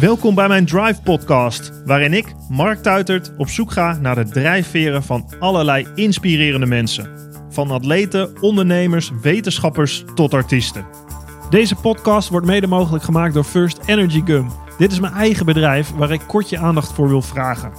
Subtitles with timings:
[0.00, 5.02] Welkom bij mijn Drive Podcast, waarin ik, Mark Tuitert, op zoek ga naar de drijfveren
[5.02, 7.10] van allerlei inspirerende mensen.
[7.50, 10.86] Van atleten, ondernemers, wetenschappers tot artiesten.
[11.50, 14.50] Deze podcast wordt mede mogelijk gemaakt door First Energy Gum.
[14.78, 17.72] Dit is mijn eigen bedrijf waar ik kort je aandacht voor wil vragen.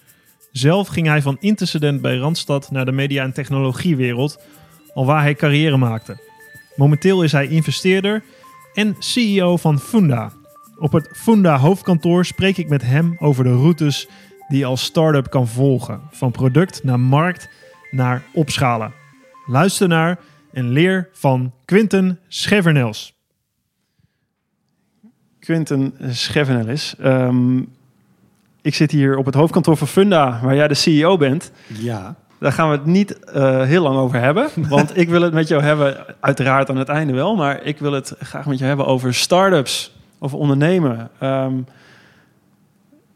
[0.52, 4.40] Zelf ging hij van intercedent bij Randstad naar de media- en technologiewereld,
[4.94, 6.20] alwaar hij carrière maakte.
[6.76, 8.22] Momenteel is hij investeerder
[8.74, 10.32] en CEO van Funda.
[10.80, 14.08] Op het Funda hoofdkantoor spreek ik met hem over de routes
[14.48, 17.48] die je als start-up kan volgen, van product naar markt
[17.90, 18.92] naar opschalen.
[19.46, 20.18] Luister naar
[20.52, 23.14] en leer van Quinten Schevernels.
[25.38, 27.58] Quinten Schevernels, ehm,
[28.62, 31.52] ik zit hier op het hoofdkantoor van Funda, waar jij de CEO bent.
[31.66, 32.14] Ja.
[32.38, 34.48] Daar gaan we het niet uh, heel lang over hebben.
[34.68, 37.36] Want ik wil het met jou hebben, uiteraard aan het einde wel.
[37.36, 39.98] Maar ik wil het graag met jou hebben over start-ups.
[40.22, 41.10] Over ondernemen.
[41.22, 41.66] Um,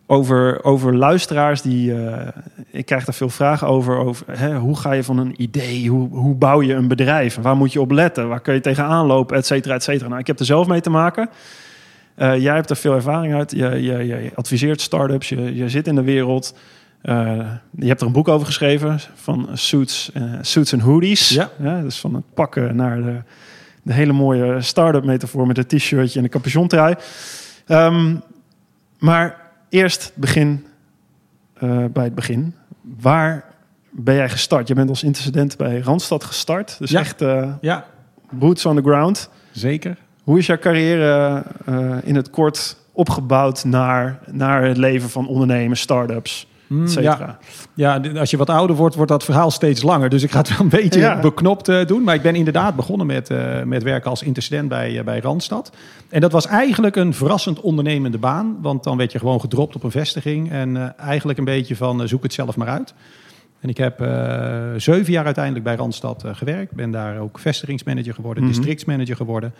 [0.06, 1.91] over, over luisteraars die.
[1.91, 2.28] Uh,
[2.70, 3.97] ik krijg daar veel vragen over.
[3.97, 5.88] over hè, hoe ga je van een idee?
[5.88, 7.38] Hoe, hoe bouw je een bedrijf?
[7.43, 8.28] Waar moet je op letten?
[8.28, 9.37] Waar kun je tegenaan lopen?
[9.37, 10.09] Et cetera, et cetera.
[10.09, 11.28] Nou, ik heb er zelf mee te maken.
[12.16, 13.50] Uh, jij hebt er veel ervaring uit.
[13.50, 15.28] Je, je, je adviseert start-ups.
[15.28, 16.56] Je, je zit in de wereld.
[17.03, 21.28] Uh, je hebt er een boek over geschreven van suits, uh, suits en hoodies.
[21.28, 21.50] Ja.
[21.62, 21.81] ja.
[21.81, 23.16] Dus van het pakken naar de,
[23.84, 26.95] de hele mooie start-up metafoor met een t-shirtje en een capuchontrui.
[27.69, 28.22] Um,
[28.99, 30.67] maar eerst begin
[31.62, 32.55] uh, bij het begin.
[33.00, 33.44] Waar
[33.91, 34.69] ben jij gestart?
[34.69, 36.77] Je bent als intercedent bij Randstad gestart.
[36.78, 37.00] Dus ja.
[37.00, 37.87] echt uh, ja.
[38.31, 39.28] boots on the ground.
[39.53, 39.97] Zeker.
[40.23, 45.77] Hoe is jouw carrière uh, in het kort opgebouwd naar, naar het leven van ondernemen,
[45.77, 46.47] start-ups?
[46.66, 47.38] Mm, ja.
[47.75, 50.08] ja, als je wat ouder wordt, wordt dat verhaal steeds langer.
[50.08, 51.20] Dus ik ga het wel een beetje ja.
[51.20, 52.02] beknopt uh, doen.
[52.02, 55.72] Maar ik ben inderdaad begonnen met, uh, met werken als intercedent bij, uh, bij Randstad.
[56.08, 58.56] En dat was eigenlijk een verrassend ondernemende baan.
[58.60, 60.50] Want dan werd je gewoon gedropt op een vestiging.
[60.50, 62.94] En eigenlijk een beetje van zoek het zelf maar uit.
[63.60, 63.98] En ik heb
[64.76, 66.72] zeven jaar uiteindelijk bij Randstad gewerkt.
[66.72, 68.58] Ben daar ook vestigingsmanager geworden, mm -hmm.
[68.58, 69.54] districtsmanager geworden.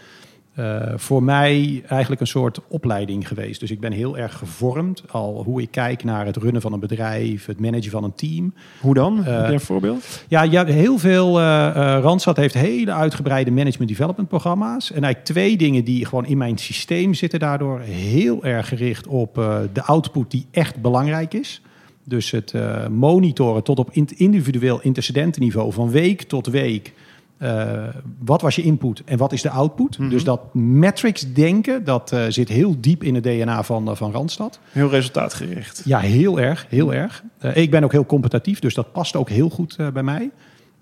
[0.59, 3.61] Uh, voor mij eigenlijk een soort opleiding geweest.
[3.61, 6.81] Dus ik ben heel erg gevormd al hoe ik kijk naar het runnen van een
[6.81, 8.55] bedrijf, het managen van een team.
[8.81, 9.19] Hoe dan?
[9.19, 10.25] Uh, Heb je een voorbeeld?
[10.29, 11.41] Ja, ja heel veel.
[11.41, 14.91] Uh, Randstad heeft hele uitgebreide management development programma's.
[14.91, 19.35] En eigenlijk twee dingen die gewoon in mijn systeem zitten daardoor heel erg gericht op
[19.73, 21.63] de output die echt belangrijk is.
[22.05, 22.55] Dus het
[22.91, 26.93] monitoren tot op individueel intercedentenniveau van week tot week.
[27.43, 27.83] Uh,
[28.19, 29.99] wat was je input en wat is de output?
[29.99, 30.15] Mm -hmm.
[30.15, 34.13] Dus dat metrics denken, dat uh, zit heel diep in het DNA van, uh, van
[34.13, 34.59] Randstad.
[34.71, 35.83] Heel resultaatgericht.
[35.85, 37.23] Ja, heel erg, heel erg.
[37.55, 40.31] ik ben ook heel competitief, dus dat past ook heel goed bij mij.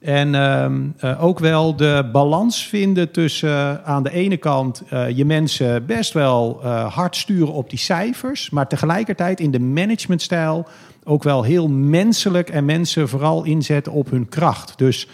[0.00, 0.80] En ehm,
[1.20, 4.82] ook wel de balans vinden tussen aan de ene kant
[5.14, 10.66] je mensen best wel hard sturen op die cijfers, maar tegelijkertijd in de managementstijl
[11.04, 14.78] ook wel heel menselijk en mensen vooral inzetten op hun kracht.
[14.78, 15.08] Dus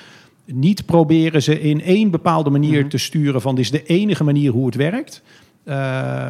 [0.53, 2.89] niet proberen ze in één bepaalde manier mm -hmm.
[2.89, 5.23] te sturen van dit is de enige manier hoe het werkt.
[5.65, 5.75] Uh,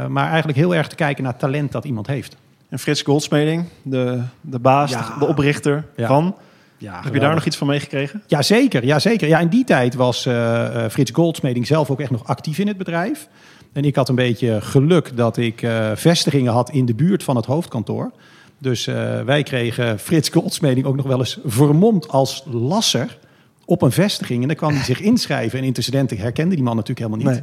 [0.07, 2.37] maar eigenlijk heel erg te kijken naar talent dat iemand heeft.
[2.69, 5.17] En Frits Goldsmeding, de, de baas, ja.
[5.19, 6.07] de oprichter ja.
[6.07, 6.37] van.
[6.79, 8.23] Ja, Heb je daar nog iets van meegekregen?
[8.27, 8.85] Ja, zeker.
[8.85, 9.29] Ja, zeker.
[9.29, 12.77] Ja, in die tijd was uh, Frits Goldsmeding zelf ook echt nog actief in het
[12.77, 13.29] bedrijf.
[13.73, 17.37] En ik had een beetje geluk dat ik uh, vestigingen had in de buurt van
[17.37, 18.13] het hoofdkantoor.
[18.59, 18.85] Dus
[19.25, 23.19] wij kregen Frits Goldsmeding ook nog wel eens vermomd als lasser
[23.69, 24.43] op een vestiging.
[24.43, 25.59] En dan kwam hij zich inschrijven.
[25.59, 27.43] En intercedenten herkende die man natuurlijk helemaal niet.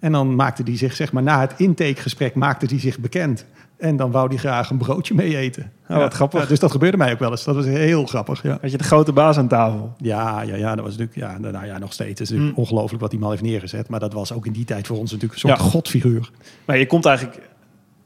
[0.00, 3.46] En dan maakte die zich, zeg maar, na het intakegesprek maakte die zich bekend.
[3.78, 5.72] En dan wou die graag een broodje mee eten.
[5.88, 6.40] Oh, wat grappig.
[6.42, 7.44] Ja, dus dat gebeurde mij ook wel eens.
[7.44, 8.42] Dat was heel grappig.
[8.42, 9.94] Ja, Had je de grote baas aan tafel?
[9.98, 12.10] ja, ja, ja dat was natuurlijk, ja, nou ja, nog steeds.
[12.10, 13.88] Het is natuurlijk ongelooflijk wat die man heeft neergezet.
[13.88, 16.30] Maar dat was ook in die tijd voor ons natuurlijk een soort godfiguur.
[16.64, 17.40] Maar je komt eigenlijk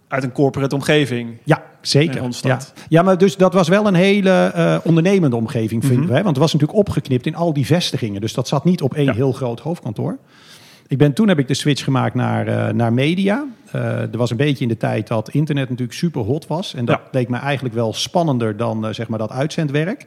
[0.09, 1.37] uit een corporate omgeving.
[1.45, 2.29] Ja, zeker.
[2.43, 2.59] Ja.
[2.89, 6.23] Ja, maar dus dat was wel een hele eh, ondernemende omgeving, vinden wij.
[6.23, 8.21] Want het was natuurlijk opgeknipt in al die vestigingen.
[8.21, 9.13] Dus dat zat niet op één Ja.
[9.13, 10.19] heel groot hoofdkantoor.
[10.89, 13.45] Ik ben, toen heb ik de switch gemaakt naar, eh, naar media.
[13.71, 16.75] Eh, er was een beetje in de tijd dat internet natuurlijk super hot was.
[16.75, 17.09] En dat Ja.
[17.11, 20.07] leek me eigenlijk wel spannender dan zeg maar dat uitzendwerk.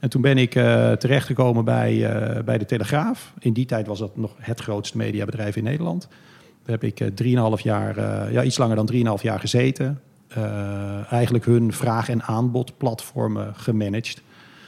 [0.00, 0.50] En toen ben ik
[0.98, 2.10] terechtgekomen bij,
[2.44, 3.32] bij de Telegraaf.
[3.38, 6.08] In die tijd was dat nog het grootste mediabedrijf in Nederland.
[6.64, 7.08] Daar heb ik eh,
[7.56, 10.00] 3,5 jaar, eh, ja, iets langer dan 3,5 jaar gezeten.
[10.28, 14.22] Eh, eigenlijk hun vraag- en aanbodplatformen gemanaged.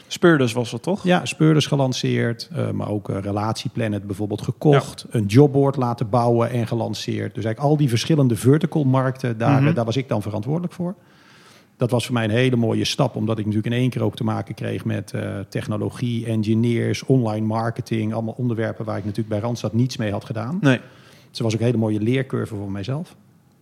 [0.08, 1.04] Speurders was dat toch?
[1.04, 5.06] Ja, speurders gelanceerd, eh, maar ook eh, Relatieplanet bijvoorbeeld gekocht.
[5.10, 7.34] Een jobboard laten bouwen en gelanceerd.
[7.34, 9.68] Dus eigenlijk al die verschillende vertical markten, daar, Mhm.
[9.68, 10.94] eh, daar was ik dan verantwoordelijk voor.
[11.76, 14.16] Dat was voor mij een hele mooie stap, omdat ik natuurlijk in één keer ook
[14.16, 18.12] te maken kreeg met eh, technologie, engineers, online marketing.
[18.12, 20.58] Allemaal onderwerpen waar ik natuurlijk bij Randstad niets mee had gedaan.
[20.60, 20.80] Nee.
[21.36, 23.14] Het was ook een hele mooie leercurve voor mijzelf.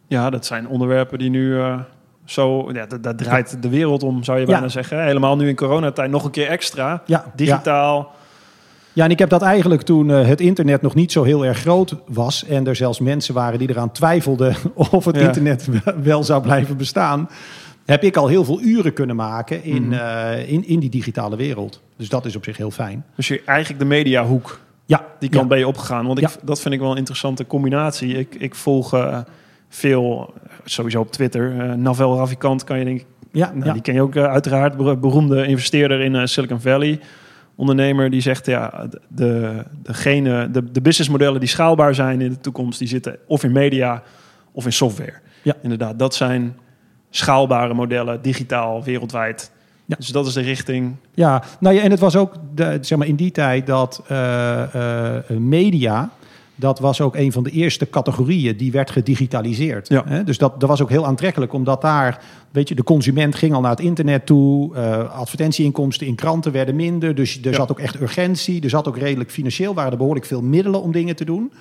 [0.06, 1.78] Ja, dat zijn onderwerpen die nu eh,
[2.24, 2.72] zo...
[2.72, 4.52] Ja, dat, draait de wereld om, zou je Ja.
[4.52, 5.04] bijna zeggen.
[5.04, 7.02] Helemaal nu in coronatijd nog een keer extra.
[7.06, 8.12] Ja, Digitaal.
[8.92, 11.58] Ja, en ik heb dat eigenlijk toen eh, het internet nog niet zo heel erg
[11.58, 12.44] groot was.
[12.44, 14.54] En er zelfs mensen waren die eraan twijfelden
[14.90, 15.22] of het Ja.
[15.22, 15.68] internet
[16.02, 17.28] wel zou blijven bestaan.
[17.84, 19.92] Heb ik al heel veel uren kunnen maken in, Mhm.
[19.92, 21.80] eh, in, in die digitale wereld.
[21.96, 23.04] Dus dat is op zich heel fijn.
[23.16, 24.60] Dus je, eigenlijk de mediahoek,
[24.98, 25.48] Ja, die kant ja.
[25.48, 26.06] ben je opgegaan.
[26.06, 26.34] Want ik, Ja.
[26.42, 28.18] dat vind ik wel een interessante combinatie.
[28.18, 29.18] Ik, ik volg eh,
[29.68, 31.60] veel, eh, sowieso op Twitter.
[31.60, 33.72] eh Navel Ravikant kan je denk ik Ja, Nou, ja.
[33.72, 37.00] Die ken je ook uiteraard, Ber- beroemde investeerder in Silicon Valley.
[37.56, 42.78] Ondernemer die zegt, ja, de, degene, de, de businessmodellen die schaalbaar zijn in de toekomst,
[42.78, 44.02] die zitten of in media
[44.52, 45.14] of in software.
[45.42, 45.54] Ja.
[45.62, 46.56] Inderdaad, dat zijn
[47.10, 49.52] schaalbare modellen, digitaal, wereldwijd.
[49.92, 49.98] Ja.
[49.98, 50.94] Dus dat is de richting.
[51.14, 55.16] Ja, nou ja, en het was ook de, zeg maar in die tijd dat eh,
[55.18, 56.10] eh, media,
[56.54, 59.88] dat was ook een van de eerste categorieën die werd gedigitaliseerd.
[59.88, 60.02] Ja.
[60.06, 60.24] Hè?
[60.24, 63.60] Dus dat, dat was ook heel aantrekkelijk, omdat daar, weet je, de consument ging al
[63.60, 67.56] naar het internet toe, eh, advertentieinkomsten in kranten werden minder, dus er Ja.
[67.56, 70.92] zat ook echt urgentie, er zat ook redelijk financieel, waren er behoorlijk veel middelen om
[70.92, 71.52] dingen te doen.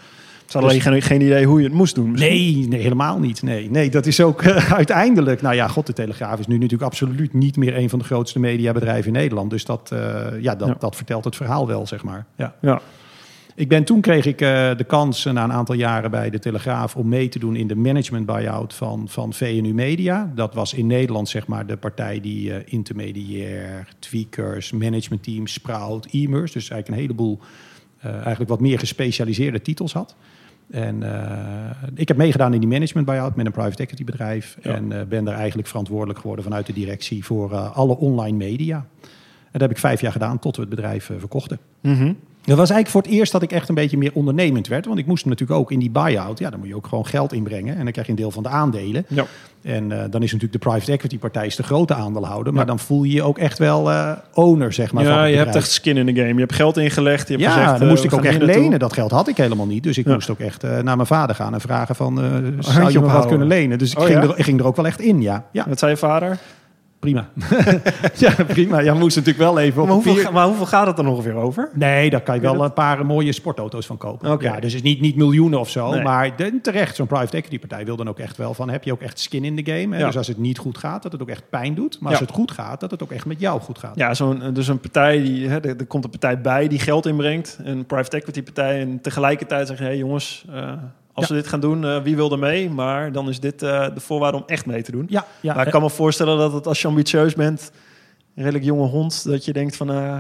[0.51, 2.11] Ze hadden Dus- alleen geen, idee hoe je het moest doen.
[2.11, 2.31] misschien.
[2.31, 3.41] Nee, nee, helemaal niet.
[3.43, 5.41] Nee, nee dat is ook eh, uiteindelijk.
[5.41, 8.39] Nou ja, God, de Telegraaf is nu natuurlijk absoluut niet meer een van de grootste
[8.39, 9.49] mediabedrijven in Nederland.
[9.49, 10.75] Dus dat, eh, ja, dat, Ja.
[10.79, 12.25] dat vertelt het verhaal wel, zeg maar.
[12.35, 12.55] Ja.
[12.61, 12.81] Ja.
[13.55, 16.95] Ik ben, toen kreeg ik eh, de kans na een aantal jaren bij de Telegraaf
[16.95, 20.31] om mee te doen in de management buyout van, van VNU Media.
[20.35, 26.51] Dat was in Nederland zeg maar de partij die intermediair, tweakers, managementteam, Sprout, e-mers.
[26.51, 27.39] Dus eigenlijk een heleboel
[28.01, 30.15] eigenlijk wat meer gespecialiseerde titels had.
[30.71, 34.57] En eh, ik heb meegedaan in die management buyout met een private equity bedrijf.
[34.61, 34.75] Ja.
[34.75, 38.75] En eh, ben daar eigenlijk verantwoordelijk geworden vanuit de directie voor eh, alle online media.
[38.75, 41.59] En dat heb ik vijf jaar gedaan tot we het bedrijf verkochten.
[41.81, 42.13] Mhm.
[42.45, 44.85] Dat was eigenlijk voor het eerst dat ik echt een beetje meer ondernemend werd.
[44.85, 46.39] Want ik moest natuurlijk ook in die buy-out.
[46.39, 47.75] Ja, dan moet je ook gewoon geld inbrengen.
[47.77, 49.05] En dan krijg je een deel van de aandelen.
[49.07, 49.25] Ja.
[49.61, 52.53] En eh, dan is natuurlijk de private equity partij de grote aandeelhouder.
[52.53, 52.67] Maar Ja.
[52.67, 55.03] dan voel je je ook echt wel eh, owner, zeg maar.
[55.03, 56.33] van ja, je hebt echt skin in de game.
[56.33, 57.27] Je hebt geld ingelegd.
[57.27, 58.79] Je hebt Ja, gezegd, dan eh, moest ik ook echt lenen.
[58.79, 59.83] Dat geld had ik helemaal niet.
[59.83, 60.13] Dus ik Ja.
[60.13, 62.15] moest ook echt naar mijn vader gaan en vragen van...
[62.59, 63.77] zou je me wat kunnen lenen?
[63.77, 64.29] Dus ik, Oh, ging ja?
[64.29, 65.45] er, ik ging er ook wel echt in, ja.
[65.51, 66.37] Ja, Wat zei je vader?
[67.01, 67.29] Prima.
[68.15, 68.79] ja, prima.
[68.79, 71.07] Ja, moest natuurlijk wel even op Maar hoeveel, papier- ga- maar hoeveel gaat het er
[71.07, 71.69] ongeveer over?
[71.73, 74.31] Nee, daar kan je je wel een paar mooie sportauto's van kopen.
[74.31, 74.43] Oké.
[74.43, 75.91] Ja, dus het is niet, niet miljoenen of zo.
[75.91, 76.01] Nee.
[76.03, 78.69] Maar terecht, zo'n private equity partij wil dan ook echt wel van...
[78.69, 79.97] heb je ook echt skin in de game?
[79.97, 80.05] Ja.
[80.05, 81.97] Dus als het niet goed gaat, dat het ook echt pijn doet.
[81.99, 82.25] Maar als Ja.
[82.25, 83.95] het goed gaat, dat het ook echt met jou goed gaat.
[83.95, 87.05] Ja, zo'n, dus een partij, die, hè, er, er komt een partij bij die geld
[87.05, 87.59] inbrengt.
[87.63, 88.79] Een private equity partij.
[88.81, 90.71] En tegelijkertijd zeggen, hé hey jongens, eh,
[91.21, 91.35] als Ja.
[91.35, 92.69] we dit gaan doen, eh, wie wil er mee?
[92.69, 95.05] Maar dan is dit eh, de voorwaarde om echt mee te doen.
[95.09, 97.71] Ja, ja, maar ik kan me voorstellen dat het, als je ambitieus bent,
[98.35, 100.17] een redelijk jonge hond, dat je denkt van, eh,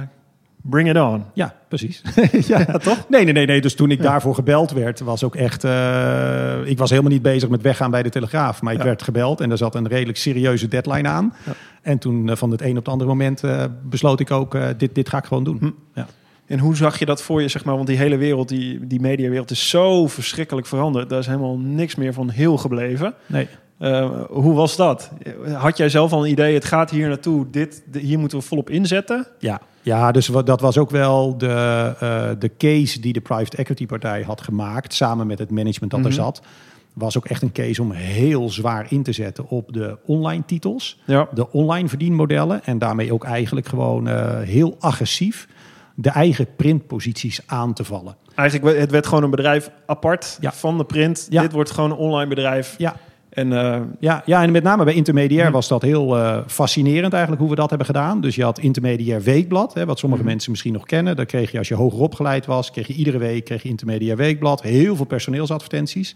[0.63, 1.23] bring it on.
[1.33, 2.01] Ja, precies.
[2.47, 3.09] ja, toch?
[3.09, 3.61] Nee, nee, nee, nee.
[3.61, 5.63] Dus toen ik daarvoor gebeld werd, was ook echt...
[5.63, 8.61] eh, ik was helemaal niet bezig met weggaan bij de Telegraaf.
[8.61, 8.85] Maar ik Ja.
[8.85, 11.33] werd gebeld en er zat een redelijk serieuze deadline aan.
[11.45, 11.51] Ja.
[11.81, 14.55] En toen eh, van het een op het andere moment eh, besloot ik ook...
[14.55, 15.57] eh, dit, dit ga ik gewoon doen.
[15.59, 15.69] Hm.
[15.99, 16.07] Ja.
[16.51, 17.75] En hoe zag je dat voor je, zeg maar?
[17.75, 21.09] Want die hele wereld, die, die mediawereld is zo verschrikkelijk veranderd.
[21.09, 23.13] Daar is helemaal niks meer van heel gebleven.
[23.25, 23.47] Nee.
[23.77, 25.11] Eh, hoe was dat?
[25.53, 28.69] Had jij zelf al een idee, het gaat hier naartoe, dit, hier moeten we volop
[28.69, 29.27] inzetten?
[29.39, 31.47] Ja, ja dus wat, dat was ook wel de,
[31.99, 35.99] eh, de case die de private equity partij had gemaakt, samen met het management dat
[35.99, 36.09] Mhm.
[36.09, 36.41] er zat.
[36.93, 40.99] Was ook echt een case om heel zwaar in te zetten op de online titels,
[41.05, 41.27] Ja.
[41.33, 42.63] de online verdienmodellen.
[42.65, 45.47] En daarmee ook eigenlijk gewoon eh, heel agressief
[46.01, 48.15] de eigen printposities aan te vallen.
[48.35, 50.51] Eigenlijk, het werd gewoon een bedrijf apart Ja.
[50.51, 51.27] van de print.
[51.29, 51.41] Ja.
[51.41, 52.75] Dit wordt gewoon een online bedrijf.
[52.77, 52.95] Ja,
[53.31, 55.53] En eh, Ja, ja, en met name bij Intermediair Mhm.
[55.53, 58.21] was dat heel eh, fascinerend eigenlijk hoe we dat hebben gedaan.
[58.21, 60.31] Dus je had Intermediair Weekblad, hè, wat sommige Mhm.
[60.31, 61.15] mensen misschien nog kennen.
[61.15, 64.17] Dan kreeg je als je hoger opgeleid was, kreeg je iedere week kreeg je Intermediair
[64.17, 64.61] Weekblad.
[64.61, 66.15] Heel veel personeelsadvertenties.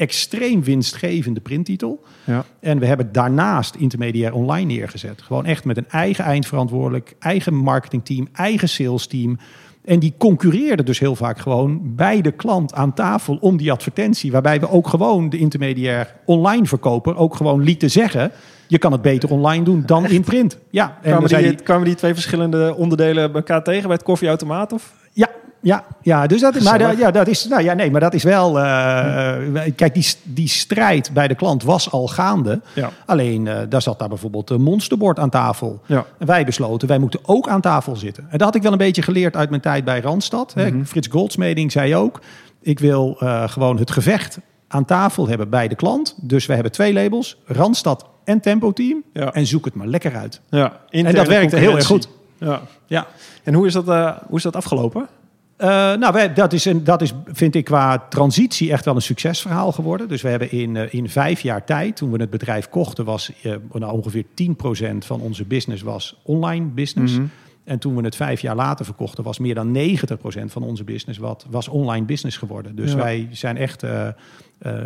[0.00, 2.04] Extreem winstgevende printtitel.
[2.24, 2.44] ja.
[2.60, 5.22] En we hebben daarnaast Intermediair Online neergezet.
[5.22, 9.38] Gewoon echt met een eigen eindverantwoordelijk, eigen marketingteam, eigen salesteam.
[9.84, 14.32] En die concurreerden dus heel vaak gewoon bij de klant aan tafel om die advertentie.
[14.32, 18.32] Waarbij we ook gewoon de intermediair online verkoper ook gewoon lieten zeggen...
[18.70, 20.58] je kan het beter online doen dan in print.
[20.70, 24.02] Ja, en kwamen, die, hij- kwamen die twee verschillende onderdelen bij elkaar tegen bij het
[24.02, 24.72] koffieautomaat?
[24.72, 24.92] Of?
[25.12, 25.28] ja,
[25.62, 26.92] ja, ja, dus dat, maar, Gezellig.
[26.98, 28.58] da- ja, dat is, nou ja, nee, maar dat is wel.
[28.60, 32.60] eh, Kijk, die, die strijd bij de klant was al gaande.
[32.74, 32.90] Ja.
[33.06, 35.80] Alleen eh, daar zat daar bijvoorbeeld een monsterbord aan tafel.
[35.86, 36.04] Ja.
[36.18, 38.22] En wij besloten, wij moeten ook aan tafel zitten.
[38.22, 40.54] En dat had ik wel een beetje geleerd uit mijn tijd bij Randstad.
[40.54, 40.70] hè.
[40.70, 40.84] Mhm.
[40.84, 42.20] Frits Goldsmeding zei ook:
[42.62, 46.14] ik wil eh, gewoon het gevecht aan tafel hebben bij de klant.
[46.20, 49.02] Dus we hebben twee labels: Randstad en Tempo Team.
[49.12, 49.32] Ja.
[49.32, 50.40] En zoek het maar lekker uit.
[50.50, 52.08] Ja, En dat werkte heel erg goed.
[52.38, 52.62] Ja.
[52.86, 53.06] Ja.
[53.42, 55.08] En hoe is dat, eh, hoe is dat afgelopen?
[55.56, 59.02] Eh, nou, wij, dat, is een, dat is, vind ik, qua transitie echt wel een
[59.02, 60.08] succesverhaal geworden.
[60.08, 63.32] Dus we hebben in, eh, in vijf jaar tijd, toen we het bedrijf kochten, was
[63.72, 67.14] nou, ongeveer 10% van onze business was online business.
[67.14, 67.24] Mhm.
[67.64, 71.18] En toen we het vijf jaar later verkochten, was meer dan 90% van onze business
[71.18, 72.76] wat, was online business geworden.
[72.76, 72.96] Dus Ja.
[72.96, 74.14] wij zijn echt eh, eh,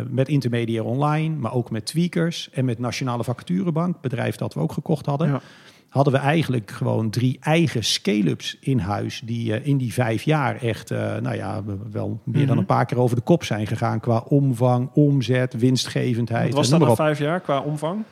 [0.09, 4.71] met intermediair online, maar ook met tweakers en met Nationale Vacaturebank, bedrijf dat we ook
[4.71, 5.41] gekocht hadden Ja.
[5.89, 9.21] hadden we eigenlijk gewoon drie eigen scale-ups in huis.
[9.25, 12.57] Die eh, in die vijf jaar echt, nou ja, wel meer dan Mhm.
[12.57, 13.99] een paar keer over de kop zijn gegaan.
[13.99, 16.47] Qua omvang, omzet, winstgevendheid.
[16.47, 18.03] Wat was dat na vijf jaar qua omvang?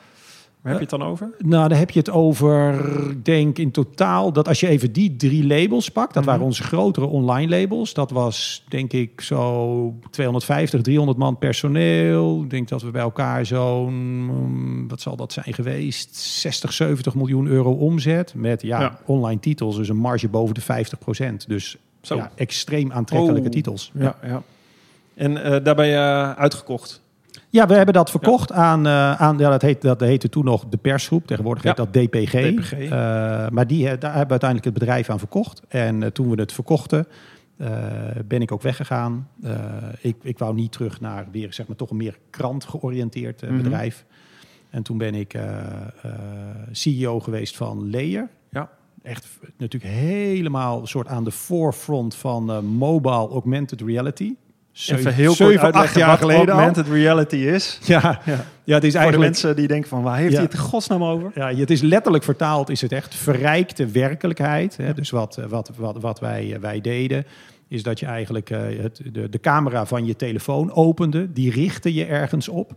[0.64, 1.30] Waar heb je het dan over?
[1.38, 2.74] Nou, dan heb je het over,
[3.10, 6.30] ik denk in totaal, dat als je even die drie labels pakt, dat Mhm.
[6.32, 7.94] waren onze grotere online labels.
[7.94, 12.42] Dat was denk ik zo 250, 300 man personeel.
[12.42, 13.94] Ik denk dat we bij elkaar zo'n,
[14.24, 18.32] mm, wat zal dat zijn geweest, 60, 70 miljoen euro omzet.
[18.36, 18.98] Met ja, Ja.
[19.04, 21.48] online titels, dus een marge boven de 50 procent.
[21.48, 22.16] Dus Zo.
[22.16, 23.52] ja, extreem aantrekkelijke Oh.
[23.54, 23.90] titels.
[23.94, 24.42] Ja, ja.
[25.14, 27.02] En eh, daar ben je eh, uitgekocht.
[27.54, 30.64] Ja, we hebben dat verkocht aan, eh, aan ja, dat, heet, dat heette toen nog
[30.68, 31.26] de persgroep.
[31.26, 31.84] Tegenwoordig heet Ja.
[31.84, 32.30] dat DPG.
[32.30, 32.72] DPG.
[32.72, 32.88] Eh,
[33.48, 35.62] maar die, eh, daar hebben we uiteindelijk het bedrijf aan verkocht.
[35.68, 37.06] En toen we het verkochten,
[38.26, 39.28] ben ik ook weggegaan.
[40.00, 43.56] Ik, ik wou niet terug naar weer, zeg maar, toch een meer krant georiënteerd Mhm.
[43.56, 44.04] bedrijf.
[44.70, 45.38] En toen ben ik
[46.72, 48.28] CEO geweest van Layer.
[48.50, 48.70] Ja.
[49.02, 54.34] Echt natuurlijk helemaal een soort aan de forefront van mobile augmented reality.
[54.74, 57.78] Even heel kort acht jaar geleden augmented reality is.
[57.84, 58.44] Ja, Ja.
[58.64, 60.36] ja, het is Voor de eigenlijk mensen die denken van, waar heeft Ja.
[60.38, 61.30] hij het godsnaam over?
[61.34, 64.76] Ja, het is letterlijk vertaald, is het echt verrijkte werkelijkheid.
[64.76, 64.94] Hè?
[64.94, 67.26] Dus wat, eh, wat, wat, wat wij, eh, wij deden,
[67.68, 71.32] is dat je eigenlijk eh, het, de, de camera van je telefoon opende.
[71.32, 72.72] Die richtte je ergens op.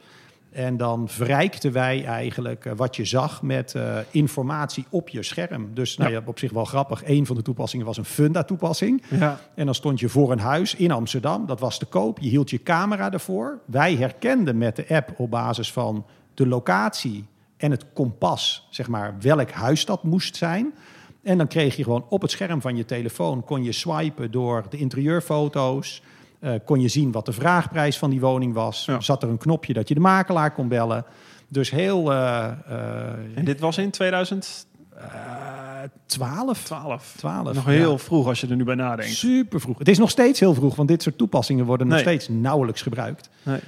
[0.52, 5.70] En dan verrijkten wij eigenlijk eh, wat je zag met eh, informatie op je scherm.
[5.74, 6.18] Dus nou, Ja.
[6.18, 7.02] ja, op zich wel grappig.
[7.06, 9.04] Een van de toepassingen was een Funda-toepassing.
[9.10, 9.40] Ja.
[9.56, 11.46] En dan stond je voor een huis in Amsterdam.
[11.46, 12.20] Dat was te koop.
[12.20, 13.60] Je hield je camera ervoor.
[13.66, 17.26] Wij herkenden met de app op basis van de locatie
[17.58, 20.74] en het kompas, zeg maar, welk huis dat moest zijn.
[21.24, 24.66] En dan kreeg je gewoon op het scherm van je telefoon, kon je swipen door
[24.70, 26.02] de interieurfoto's.
[26.40, 28.86] Eh, kon je zien wat de vraagprijs van die woning was.
[28.86, 29.00] Ja.
[29.00, 31.06] Zat er een knopje dat je de makelaar kon bellen.
[31.48, 34.66] Dus heel eh, eh, En dit was in 2012.
[34.96, 37.14] eh, 12.
[37.18, 37.54] 12.
[37.54, 37.72] Nog ja.
[37.72, 39.12] heel vroeg als je er nu bij nadenkt.
[39.14, 39.78] Super vroeg.
[39.78, 43.30] Het is nog steeds heel vroeg, want dit soort toepassingen worden nog steeds nauwelijks gebruikt.
[43.44, 43.60] Nee.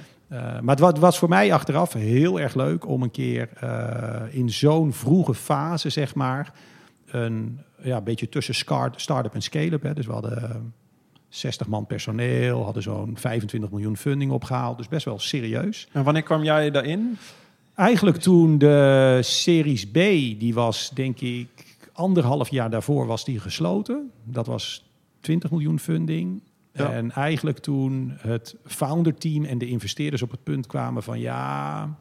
[0.62, 3.48] Maar het wa- was voor mij achteraf heel erg leuk om een keer
[4.30, 6.52] in zo'n vroege fase, zeg maar,
[7.06, 8.54] een ja, beetje tussen
[8.96, 9.94] start-up en scale-up.
[9.94, 10.72] Dus we hadden
[11.30, 14.76] 60 man personeel, hadden zo'n 25 miljoen funding opgehaald.
[14.76, 15.88] Dus best wel serieus.
[15.92, 17.18] En wanneer kwam jij daarin?
[17.74, 19.94] Eigenlijk toen de Series B,
[20.38, 21.48] die was denk ik
[21.92, 24.10] anderhalf jaar daarvoor was die gesloten.
[24.24, 24.84] Dat was
[25.20, 26.42] 20 miljoen funding.
[26.72, 26.92] Ja.
[26.92, 31.98] En eigenlijk toen het founder team en de investeerders op het punt kwamen van ja,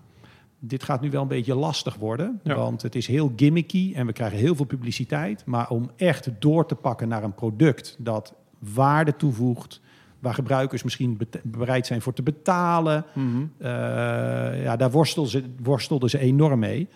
[0.59, 2.39] dit gaat nu wel een beetje lastig worden.
[2.43, 2.55] Ja.
[2.55, 5.45] Want het is heel gimmicky en we krijgen heel veel publiciteit.
[5.45, 9.82] Maar om echt door te pakken naar een product dat waarde toevoegt,
[10.20, 13.06] waar gebruikers misschien bereid zijn voor te betalen.
[13.58, 13.70] Eh,
[14.63, 16.89] ja, daar worstelden ze, worstelden ze enorm mee.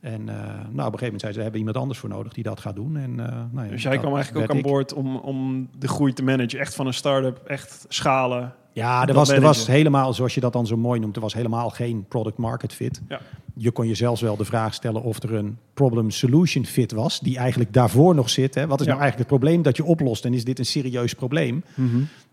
[0.00, 2.32] En eh, nou, op een gegeven moment zeiden ze, we hebben iemand anders voor nodig
[2.32, 2.96] die dat gaat doen.
[2.96, 6.12] En, eh, nou ja, Dus jij kwam eigenlijk ook aan boord om, om de groei
[6.12, 6.58] te managen.
[6.58, 8.54] Echt van een start-up, echt schalen.
[8.72, 11.22] Ja, er dat was, er was helemaal, zoals je dat dan zo mooi noemt, er
[11.22, 13.00] was helemaal geen product market fit.
[13.08, 13.20] Ja.
[13.54, 17.38] je kon je zelfs wel de vraag stellen of er een problem-solution fit was, die
[17.38, 18.54] eigenlijk daarvoor nog zit.
[18.54, 18.66] Hè?
[18.66, 18.90] Wat is Ja.
[18.92, 21.64] nou eigenlijk het probleem dat je oplost en is dit een serieus probleem?
[21.74, 21.88] Mhm.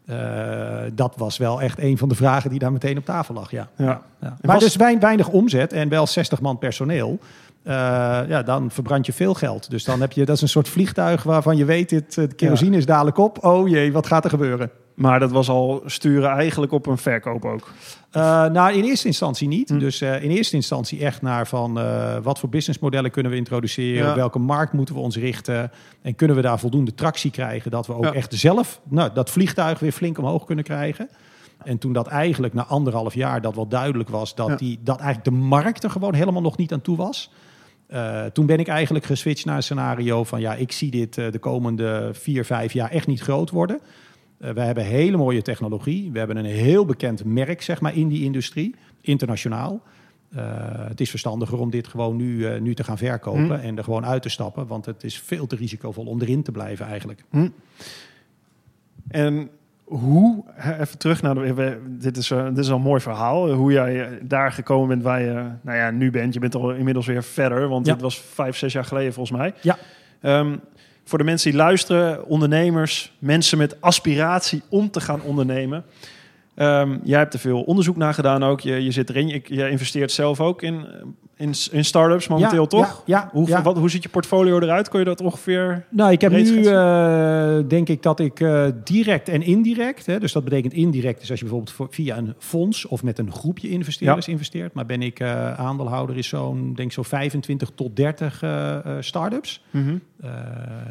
[0.06, 3.51] Eh, dat was wel echt een van de vragen die daar meteen op tafel lag.
[3.51, 3.70] Ja.
[3.77, 4.01] Ja.
[4.20, 7.20] Maar was- dus wein- weinig omzet en wel 60 man personeel.
[7.63, 7.74] Eh,
[8.27, 9.70] ja, dan verbrand je veel geld.
[9.70, 12.77] Dus dan heb je, dat is een soort vliegtuig waarvan je weet, dit, het kerosine
[12.77, 13.44] is dadelijk op.
[13.46, 14.72] Oh jee, wat gaat er gebeuren?
[14.97, 17.71] Maar dat was al sturen eigenlijk op een verkoop ook.
[18.11, 19.69] Eh, nou, in eerste instantie niet.
[19.69, 19.77] Hm.
[19.79, 24.03] Dus eh, in eerste instantie echt naar van eh, wat voor businessmodellen kunnen we introduceren,
[24.03, 24.09] Ja.
[24.09, 27.87] op welke markt moeten we ons richten en kunnen we daar voldoende tractie krijgen dat
[27.87, 28.13] we ook Ja.
[28.13, 31.09] echt zelf nou, dat vliegtuig weer flink omhoog kunnen krijgen.
[31.63, 34.55] En toen dat eigenlijk na anderhalf jaar dat wel duidelijk was dat, Ja.
[34.55, 37.31] die, dat eigenlijk de markt er gewoon helemaal nog niet aan toe was.
[38.33, 42.09] toen ben ik eigenlijk geswitcht naar een scenario van ja, ik zie dit de komende
[42.13, 43.79] vier, vijf jaar echt niet groot worden.
[44.38, 46.12] Eh, we hebben hele mooie technologie.
[46.12, 49.82] We hebben een heel bekend merk zeg maar, in die industrie, internationaal.
[50.36, 50.41] Eh,
[50.88, 53.65] het is verstandiger om dit gewoon nu, eh, nu te gaan verkopen Hm.
[53.65, 54.67] en er gewoon uit te stappen.
[54.67, 57.24] Want het is veel te risicovol om erin te blijven eigenlijk.
[59.08, 59.50] En
[59.84, 60.44] hoe,
[60.79, 63.51] even terug naar de, dit, is, dit is al een mooi verhaal.
[63.51, 66.34] Hoe jij daar gekomen bent waar je nou ja, nu bent.
[66.34, 67.94] Je bent al inmiddels weer verder, want Ja.
[67.94, 69.53] dit was vijf, zes jaar geleden volgens mij.
[69.62, 69.77] Ja.
[70.22, 70.56] Ehm,
[71.07, 75.83] voor de mensen die luisteren, ondernemers, mensen met aspiratie om te gaan ondernemen.
[76.55, 78.59] Ehm, jij hebt er veel onderzoek naar gedaan ook.
[78.59, 79.27] Je, je zit erin.
[79.27, 80.85] Je, je investeert zelf ook in,
[81.35, 83.03] in, in start-ups momenteel, Ja, toch?
[83.05, 83.61] Ja, ja, Hoe, ja.
[83.61, 84.89] wat, hoe ziet je portfolio eruit?
[84.89, 85.85] Kun je dat ongeveer...
[85.89, 90.31] Nou, ik heb nu, eh, denk ik dat ik eh, direct en indirect, hè, dus
[90.31, 93.69] dat betekent indirect, dus als je bijvoorbeeld voor- via een fonds of met een groepje
[93.69, 98.75] investeerders investeert, maar ben ik eh, aandeelhouder is zo'n, denk zo 25 tot 30 eh
[98.77, 99.61] eh, start-ups.
[100.21, 100.29] Eh,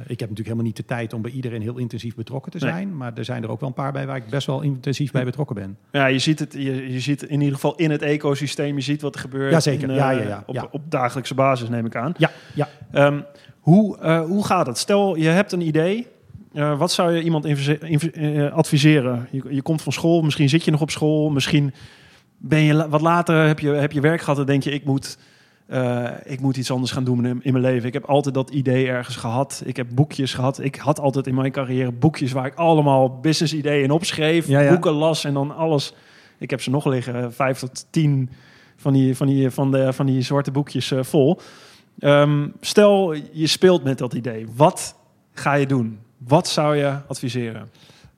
[0.07, 2.71] ik heb natuurlijk helemaal niet de tijd om bij iedereen heel intensief betrokken te Nee.
[2.73, 5.11] zijn, maar er zijn er ook wel een paar bij waar ik best wel intensief
[5.11, 5.79] bij betrokken ben.
[5.93, 6.53] Ja, je ziet het.
[6.53, 8.75] Je, je ziet in ieder geval in het ecosysteem.
[8.77, 9.53] Je ziet wat er gebeurt.
[9.53, 9.89] Jazeker.
[9.89, 10.43] in, Ja, eh, ja, ja.
[10.47, 10.69] Op, Ja.
[10.71, 12.15] op dagelijkse basis neem ik aan.
[12.19, 12.69] Ja, ja.
[12.93, 13.21] Ehm,
[13.61, 14.79] hoe, eh, hoe gaat het?
[14.79, 16.07] Stel, je hebt een idee.
[16.53, 17.45] Wat zou je iemand
[18.53, 19.29] adviseren?
[19.31, 21.75] Je, je komt van school, misschien zit je nog op school, misschien
[22.39, 24.85] ben je la- wat later, heb je, heb je werk gehad en denk je, ik
[24.85, 25.19] moet,
[25.67, 27.87] eh, ik moet iets anders gaan doen in, in mijn leven.
[27.87, 29.63] Ik heb altijd dat idee ergens gehad.
[29.65, 30.61] Ik heb boekjes gehad.
[30.61, 34.71] Ik had altijd in mijn carrière boekjes waar ik allemaal business ideeën opschreef, Ja, ja.
[34.71, 35.95] boeken las en dan alles.
[36.39, 38.31] Ik heb ze nog liggen, vijf tot tien
[38.77, 41.41] van die, van die, van de, van die zwarte boekjes eh, vol.
[41.99, 44.47] Ehm, stel, je speelt met dat idee.
[44.57, 44.95] Wat
[45.33, 45.99] ga je doen?
[46.19, 47.69] Wat zou je adviseren?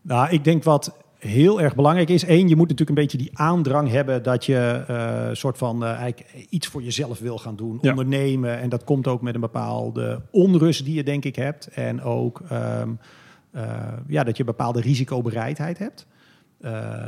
[0.03, 2.25] Nou, ik denk wat heel erg belangrijk is.
[2.25, 5.91] één, je moet natuurlijk een beetje die aandrang hebben dat je eh soort van eh,
[5.91, 7.91] eigenlijk iets voor jezelf wil gaan doen, Ja.
[7.91, 8.59] ondernemen.
[8.59, 11.67] En dat komt ook met een bepaalde onrust die je denk ik hebt.
[11.67, 12.91] En ook ehm,
[13.51, 13.63] eh,
[14.07, 16.07] ja, dat je een bepaalde risicobereidheid hebt.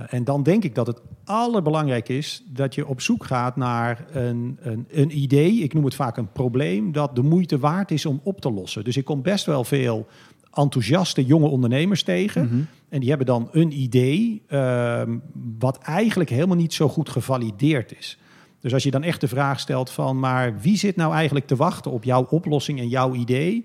[0.07, 4.59] En dan denk ik dat het allerbelangrijk is dat je op zoek gaat naar een,
[4.61, 5.53] een, een idee.
[5.53, 8.85] Ik noem het vaak een probleem dat de moeite waard is om op te lossen.
[8.85, 10.07] Dus ik kom best wel veel
[10.53, 12.69] enthousiaste jonge ondernemers tegen.
[12.89, 15.19] En die hebben dan een idee ehm,
[15.59, 18.19] wat eigenlijk helemaal niet zo goed gevalideerd is.
[18.61, 21.57] Dus als je dan echt de vraag stelt van, maar wie zit nou eigenlijk te
[21.57, 23.65] wachten op jouw oplossing en jouw idee?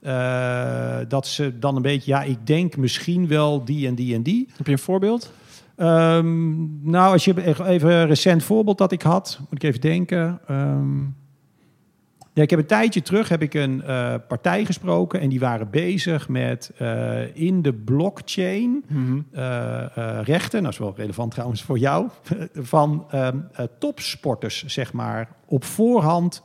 [0.00, 4.22] Eh, dat ze dan een beetje, ja, ik denk misschien wel die en die en
[4.22, 4.48] die.
[4.56, 5.32] Heb je een voorbeeld?
[5.76, 6.54] Ehm,
[6.90, 10.40] nou, als je even een recent voorbeeld dat ik had, moet ik even denken.
[10.46, 10.98] Ehm,
[12.36, 15.70] ja, ik heb een tijdje terug heb ik een eh, partij gesproken en die waren
[15.70, 18.84] bezig met eh, in de blockchain
[19.32, 22.08] eh, eh, rechten, nou, dat is wel relevant trouwens voor jou,
[22.54, 26.42] van ehm, eh, topsporters, zeg maar, op voorhand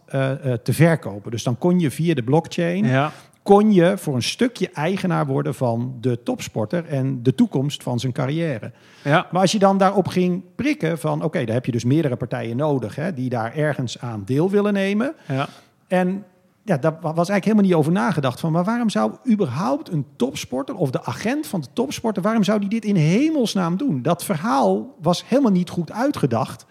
[0.64, 1.32] te verkopen.
[1.32, 3.12] Dus dan kon je via de blockchain Ja.
[3.44, 8.12] kon je voor een stukje eigenaar worden van de topsporter en de toekomst van zijn
[8.14, 8.72] carrière.
[9.04, 9.28] ja.
[9.32, 12.58] Maar als je dan daarop ging prikken van, oké, daar heb je dus meerdere partijen
[12.58, 15.14] nodig hè, die daar ergens aan deel willen nemen.
[15.28, 15.48] ja.
[15.92, 16.26] En
[16.64, 20.76] ja, daar was eigenlijk helemaal niet over nagedacht van, maar waarom zou überhaupt een topsporter
[20.76, 24.02] of de agent van de topsporter, waarom zou die dit in hemelsnaam doen?
[24.02, 26.66] Dat verhaal was helemaal niet goed uitgedacht.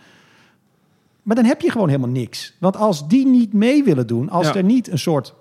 [1.22, 2.56] Maar dan heb je gewoon helemaal niks.
[2.60, 4.54] Want als die niet mee willen doen, als Ja.
[4.54, 5.34] er niet een soort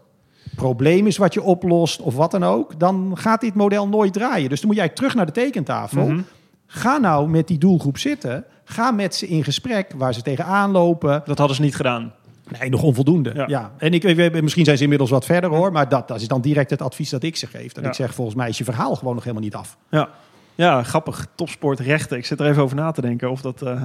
[0.56, 4.50] probleem is wat je oplost of wat dan ook, dan gaat dit model nooit draaien.
[4.50, 6.08] Dus dan moet jij terug naar de tekentafel.
[6.08, 6.22] Mhm.
[6.66, 8.46] Ga nou met die doelgroep zitten.
[8.64, 11.22] Ga met ze in gesprek waar ze tegenaan lopen.
[11.26, 12.14] Dat hadden ze niet gedaan.
[12.60, 13.32] Nee, nog onvoldoende.
[13.34, 13.48] Ja.
[13.48, 13.74] Ja.
[13.78, 16.42] En ik, weet- misschien zijn ze inmiddels wat verder hoor, maar dat, dat is dan
[16.42, 17.72] direct het advies dat ik ze geef.
[17.74, 17.90] Dat Ja.
[17.90, 19.78] ik zeg, volgens mij is je verhaal gewoon nog helemaal niet af.
[19.90, 20.10] Ja.
[20.56, 21.28] Ja, grappig.
[21.36, 22.18] Topsportrechten.
[22.18, 23.62] Ik zit er even over na te denken of dat...
[23.62, 23.84] eh,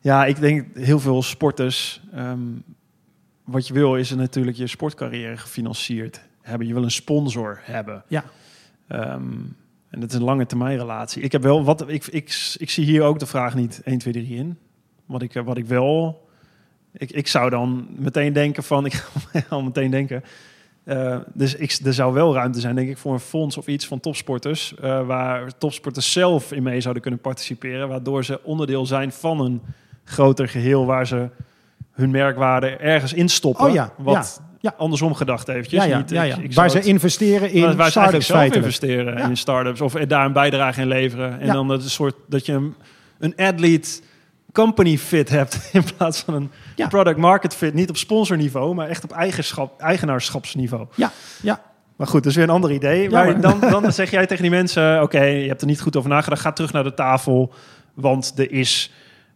[0.00, 2.00] Ja, ik denk heel veel sporters...
[2.14, 2.38] ehm,
[3.44, 6.66] wat je wil is natuurlijk je sportcarrière gefinancierd hebben.
[6.66, 8.02] Je wil een sponsor hebben.
[8.08, 8.24] Ja.
[8.88, 9.22] Ehm,
[9.88, 11.22] en dat is een lange termijn relatie.
[11.22, 14.12] Ik heb wel wat ik, ik, ik zie hier ook de vraag niet 1, 2,
[14.12, 14.58] 3 in.
[15.06, 16.21] Wat ik, wat ik wel
[16.92, 18.92] ik, ik zou dan meteen denken van, ik
[19.32, 20.24] ga al meteen denken.
[20.84, 23.86] Uh, dus ik, er zou wel ruimte zijn, denk ik, voor een fonds of iets
[23.86, 24.74] van topsporters.
[24.82, 27.88] Uh, waar topsporters zelf in mee zouden kunnen participeren.
[27.88, 29.62] Waardoor ze onderdeel zijn van een
[30.04, 31.28] groter geheel waar ze
[31.92, 33.64] hun merkwaarde ergens instoppen.
[33.66, 34.74] Oh ja, wat ja.
[34.76, 35.82] andersom gedacht eventjes.
[35.84, 38.38] Ja, ja, Niet, ja, ik- waar ze het- investeren in waar, waar ze eigenlijk zelf
[38.38, 38.66] feitelijk.
[38.66, 41.40] investeren in startups of daar een bijdrage in leveren.
[41.40, 42.74] En dan dat een soort dat je een,
[43.18, 44.00] een athlete
[44.52, 46.88] company fit hebt in plaats van een Ja.
[46.88, 47.74] product market fit.
[47.74, 50.86] Niet op sponsorniveau, maar echt op eigenschap, eigenaarschapsniveau.
[50.94, 51.10] Ja,
[51.42, 51.60] ja.
[51.96, 53.02] Maar goed, dat is weer een ander idee.
[53.02, 55.80] Ja, maar maar- dan, dan zeg jij tegen die mensen: Oké, je hebt er niet
[55.80, 56.40] goed over nagedacht.
[56.40, 57.52] Ga terug naar de tafel.
[57.94, 58.92] Want er is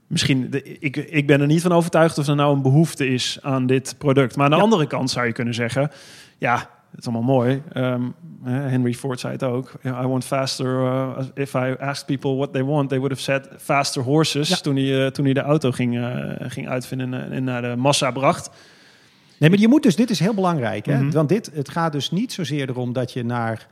[0.06, 3.38] misschien, de, ik, ik ben er niet van overtuigd of er nou een behoefte is
[3.42, 4.36] aan dit product.
[4.36, 4.62] Maar aan de Ja.
[4.62, 5.90] andere kant zou je kunnen zeggen:
[6.38, 7.62] Ja, het is allemaal mooi.
[7.72, 8.02] Ehm,
[8.44, 9.72] eh, Henry Ford zei het ook.
[9.84, 10.66] I want faster.
[10.66, 14.48] uh, if I asked people what they want, they would have said faster horses.
[14.48, 14.56] Ja.
[14.56, 17.76] Toen, hij, eh, toen hij de auto ging, eh, ging uitvinden en, en naar de
[17.76, 18.50] massa bracht.
[19.38, 20.86] Nee, maar je moet dus, dit is heel belangrijk.
[20.86, 21.02] Hè?
[21.02, 21.10] Mhm.
[21.10, 23.68] Want dit, het gaat dus niet zozeer erom dat je naar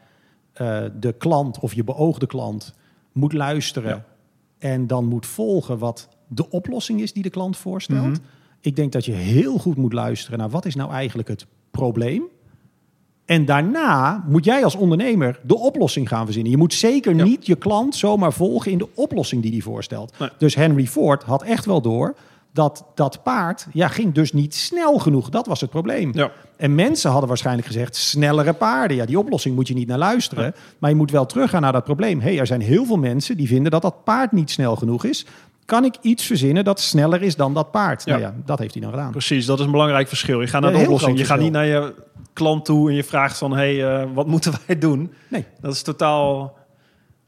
[0.52, 2.74] eh, de klant of je beoogde klant
[3.12, 4.04] moet luisteren Ja.
[4.58, 8.00] en dan moet volgen wat de oplossing is die de klant voorstelt.
[8.06, 8.16] Mhm.
[8.60, 12.22] Ik denk dat je heel goed moet luisteren naar wat is nou eigenlijk het probleem.
[13.24, 16.50] En daarna moet jij als ondernemer de oplossing gaan verzinnen.
[16.50, 17.24] Je moet zeker Ja.
[17.24, 20.12] niet je klant zomaar volgen in de oplossing die hij voorstelt.
[20.18, 20.28] Nee.
[20.38, 22.14] Dus Henry Ford had echt wel door
[22.52, 25.28] dat dat paard ja, ging dus niet snel genoeg.
[25.28, 26.10] Dat was het probleem.
[26.14, 26.30] Ja.
[26.56, 28.96] En mensen hadden waarschijnlijk gezegd, snellere paarden.
[28.96, 30.54] Ja, die oplossing moet je niet naar luisteren.
[30.78, 32.20] Maar je moet wel teruggaan naar dat probleem.
[32.20, 35.26] hey, er zijn heel veel mensen die vinden dat dat paard niet snel genoeg is.
[35.64, 38.04] Kan ik iets verzinnen dat sneller is dan dat paard?
[38.04, 38.10] Ja.
[38.10, 39.10] Nou ja, dat heeft hij dan gedaan.
[39.10, 40.40] Precies, dat is een belangrijk verschil.
[40.40, 41.18] Je gaat naar de oplossing.
[41.18, 41.94] Je gaat niet naar je
[42.32, 43.50] klant toe en je vraagt van...
[43.50, 45.12] hé, hey, eh, wat moeten wij doen?
[45.28, 46.56] Nee, Dat is totaal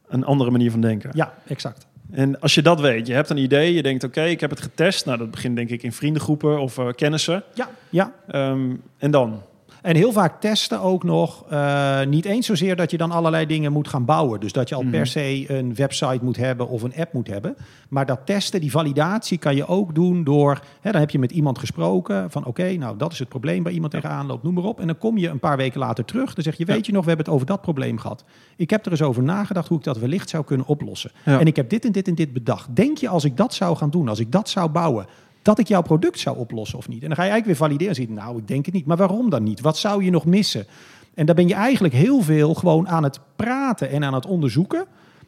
[0.08, 1.10] een andere manier van denken.
[1.14, 1.86] ja, exact.
[2.10, 4.04] En als je dat weet, je hebt een idee, je denkt...
[4.04, 5.06] oké, ik heb het getest.
[5.06, 7.42] Nou, dat begint denk ik in vriendengroepen of eh, kennissen.
[7.54, 8.12] Ja, ja.
[8.26, 9.42] Ehm, en dan?
[9.86, 11.44] En heel vaak testen ook nog.
[11.48, 14.40] eh, niet eens zozeer dat je dan allerlei dingen moet gaan bouwen.
[14.40, 14.90] Dus dat je al Mhm.
[14.90, 17.56] per se een website moet hebben of een app moet hebben.
[17.88, 20.60] Maar dat testen, die validatie kan je ook doen door...
[20.80, 23.72] Hè, dan heb je met iemand gesproken van oké, nou dat is het probleem waar
[23.72, 24.80] iemand tegenaan loopt, noem maar op.
[24.80, 26.34] En dan kom je een paar weken later terug.
[26.34, 28.24] Dan zeg je, weet je nog, we hebben het over dat probleem gehad.
[28.56, 31.10] Ik heb er eens over nagedacht hoe ik dat wellicht zou kunnen oplossen.
[31.24, 31.40] Ja.
[31.40, 32.76] En ik heb dit en dit en dit bedacht.
[32.76, 35.06] Denk je als ik dat zou gaan doen, als ik dat zou bouwen...
[35.46, 37.02] dat ik jouw product zou oplossen of niet?
[37.02, 38.86] En dan ga je eigenlijk weer valideren en je, nou, ik denk het niet.
[38.86, 39.60] Maar waarom dan niet?
[39.60, 40.66] Wat zou je nog missen?
[41.14, 44.84] En dan ben je eigenlijk heel veel gewoon aan het praten en aan het onderzoeken.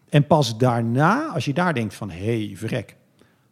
[0.09, 2.97] En pas daarna, als je daar denkt van, hé, hey, verrek,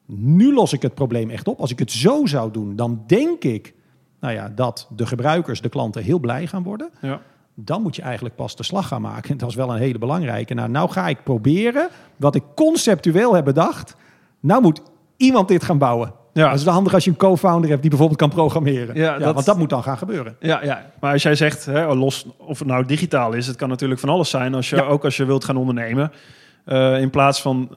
[0.07, 1.61] nu los ik het probleem echt op.
[1.61, 3.75] Als ik het zo zou doen, dan denk ik
[4.21, 6.91] nou ja, dat de gebruikers, de klanten, heel blij gaan worden.
[7.01, 7.21] Ja.
[7.55, 9.31] Dan moet je eigenlijk pas de slag gaan maken.
[9.31, 10.55] En dat is wel een hele belangrijke.
[10.55, 13.97] Nou, nou ga ik proberen wat ik conceptueel heb bedacht.
[14.41, 14.83] Nou moet
[15.17, 16.13] iemand dit gaan bouwen.
[16.43, 16.49] Ja.
[16.49, 18.95] Dat is wel handig als je een co-founder hebt die bijvoorbeeld kan programmeren.
[18.95, 20.37] Ja, Ja, dat- Want dat moet dan gaan gebeuren.
[20.41, 23.69] Ja, ja, maar als jij zegt, hè, los of het nou digitaal is, het kan
[23.69, 24.55] natuurlijk van alles zijn.
[24.55, 24.83] Als je, Ja.
[24.83, 26.13] Ook als je wilt gaan ondernemen.
[26.65, 27.69] Eh, in plaats van,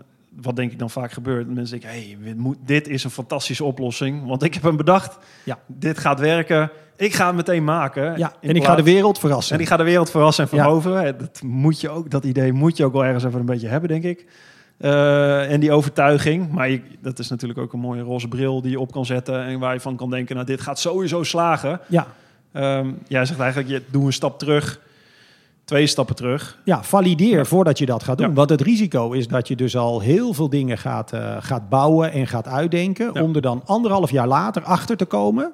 [0.42, 2.18] wat denk ik dan vaak gebeurt, mensen denken, hey,
[2.66, 4.28] dit is een fantastische oplossing.
[4.28, 5.58] Want ik heb hem bedacht, Ja.
[5.68, 6.72] dit gaat werken.
[6.98, 8.18] Ik ga het meteen maken.
[8.18, 9.56] Ja, en ik ga de wereld verrassen.
[9.56, 10.64] En ik ga de wereld verrassen en Ja.
[10.64, 11.18] veroveren.
[11.18, 13.90] Dat, moet je ook, dat idee moet je ook wel ergens even een beetje hebben,
[13.90, 14.26] denk ik.
[14.80, 16.52] Eh, en die overtuiging.
[16.52, 19.44] Maar je- dat is natuurlijk ook een mooie roze bril die je op kan zetten.
[19.44, 21.80] En waar je van kan denken, nou, dit gaat sowieso slagen.
[21.88, 22.08] Ja,
[22.52, 24.80] Ehm, jij zegt eigenlijk, je doe een stap terug,
[25.64, 26.58] twee stappen terug.
[26.64, 28.28] ja, valideer voordat je dat gaat doen.
[28.28, 28.34] Ja.
[28.34, 32.12] Want het risico is dat je dus al heel veel dingen gaat, eh, gaat bouwen
[32.12, 33.10] en gaat uitdenken.
[33.14, 33.22] Ja.
[33.22, 35.52] Om er dan anderhalf jaar later achter te komen.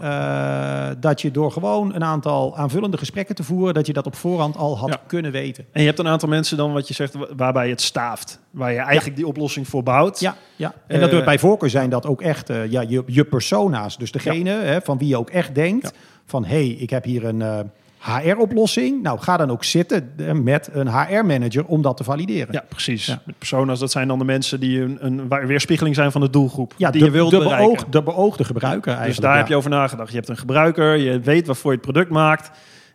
[0.00, 4.14] Eh, dat je door gewoon een aantal aanvullende gesprekken te voeren, dat je dat op
[4.16, 5.00] voorhand al had Ja.
[5.06, 5.64] kunnen weten.
[5.72, 8.40] En je hebt een aantal mensen dan, wat je zegt, wa- waarbij het staaft.
[8.50, 10.20] Waar je eigenlijk die oplossing voor bouwt.
[10.20, 10.74] Ja, ja.
[10.86, 13.98] en dat Eh, bij voorkeur zijn dat ook echt eh, ja, je, je persona's.
[13.98, 15.92] Dus degene hè, van wie je ook echt denkt
[16.26, 16.44] van...
[16.44, 17.58] hé, hey, ik heb hier een eh,
[18.04, 19.02] HR-oplossing.
[19.02, 22.52] Nou, ga dan ook zitten eh, met een HR-manager om dat te valideren.
[22.52, 23.06] Ja, precies.
[23.06, 23.22] Ja.
[23.24, 26.74] Met personas, dat zijn dan de mensen die een, een weerspiegeling zijn van de doelgroep.
[26.76, 27.66] Ja, die de, je wilt de, bereiken.
[27.66, 29.16] beoog, de beoogde gebruiker eigenlijk.
[29.16, 29.38] dus daar ja.
[29.38, 30.10] heb je over nagedacht.
[30.10, 32.50] Je hebt een gebruiker, je weet waarvoor je het product maakt.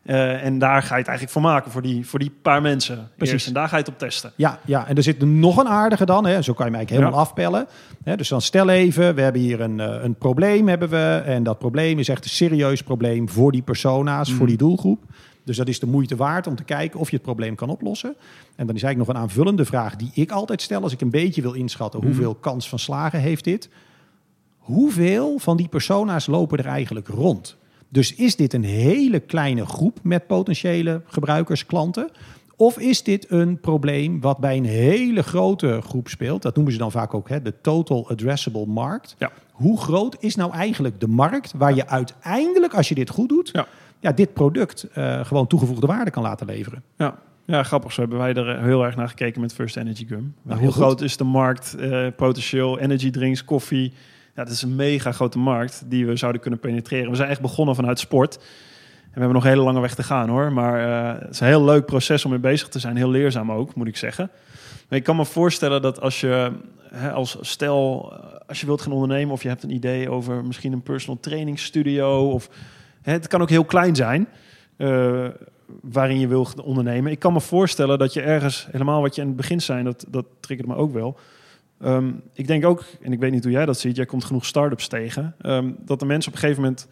[0.09, 3.09] Eh, en daar ga je het eigenlijk voor maken, voor die, voor die paar mensen.
[3.15, 3.33] Precies.
[3.33, 3.47] Eerst.
[3.47, 4.31] En daar ga je het op testen.
[4.35, 6.25] Ja, ja, en er zit nog een aardige dan.
[6.25, 6.41] Hè.
[6.41, 7.19] Zo kan je hem eigenlijk helemaal Ja.
[7.19, 7.67] afpellen.
[8.03, 10.67] Hè, dus dan stel even, we hebben hier een, eh, een probleem.
[10.67, 14.57] Hebben we, en dat probleem is echt een serieus probleem voor die persona's, voor die
[14.57, 15.03] doelgroep.
[15.43, 18.15] Dus dat is de moeite waard om te kijken of je het probleem kan oplossen.
[18.55, 20.81] En dan is eigenlijk nog een aanvullende vraag die ik altijd stel...
[20.83, 22.09] als ik een beetje wil inschatten Mhm.
[22.09, 23.69] hoeveel kans van slagen heeft dit.
[24.57, 27.57] Hoeveel van die persona's lopen er eigenlijk rond?
[27.89, 32.09] Dus is dit een hele kleine groep met potentiële gebruikers, klanten?
[32.55, 36.41] Of is dit een probleem wat bij een hele grote groep speelt?
[36.41, 39.15] Dat noemen ze dan vaak ook hè, de total addressable markt.
[39.17, 39.31] Ja.
[39.51, 43.49] Hoe groot is nou eigenlijk de markt waar je uiteindelijk, als je dit goed doet,
[43.53, 43.67] Ja.
[43.99, 46.83] ja, dit product eh, gewoon toegevoegde waarde kan laten leveren?
[46.97, 47.15] Ja.
[47.45, 47.93] ja, grappig.
[47.93, 50.35] Zo hebben wij er eh, heel erg naar gekeken met First Energy Gum.
[50.41, 53.93] Nou, Hoe groot is de markt, eh, potentieel, energy drinks, koffie.
[54.39, 57.09] Ja, dat is een mega grote markt die we zouden kunnen penetreren.
[57.09, 58.35] We zijn echt begonnen vanuit sport.
[58.35, 58.43] En
[59.13, 60.53] we hebben nog een hele lange weg te gaan hoor.
[60.53, 62.95] Maar eh, het is een heel leuk proces om mee bezig te zijn.
[62.97, 64.29] Heel leerzaam ook, moet ik zeggen.
[64.89, 66.51] Maar ik kan me voorstellen dat als je
[66.83, 70.45] hè, als stel, eh, als je wilt gaan ondernemen of je hebt een idee over
[70.45, 72.49] misschien een personal training studio of
[73.01, 74.27] hè, het kan ook heel klein zijn.
[74.77, 75.27] eh,
[75.81, 77.11] waarin je wil ondernemen.
[77.11, 80.05] Ik kan me voorstellen dat je ergens, helemaal wat je in het begin zei, dat,
[80.07, 81.17] dat triggerde me ook wel.
[81.81, 84.45] Ehm, ik denk ook, en ik weet niet hoe jij dat ziet, jij komt genoeg
[84.45, 86.87] start-ups tegen, ehm, dat de mensen op een gegeven moment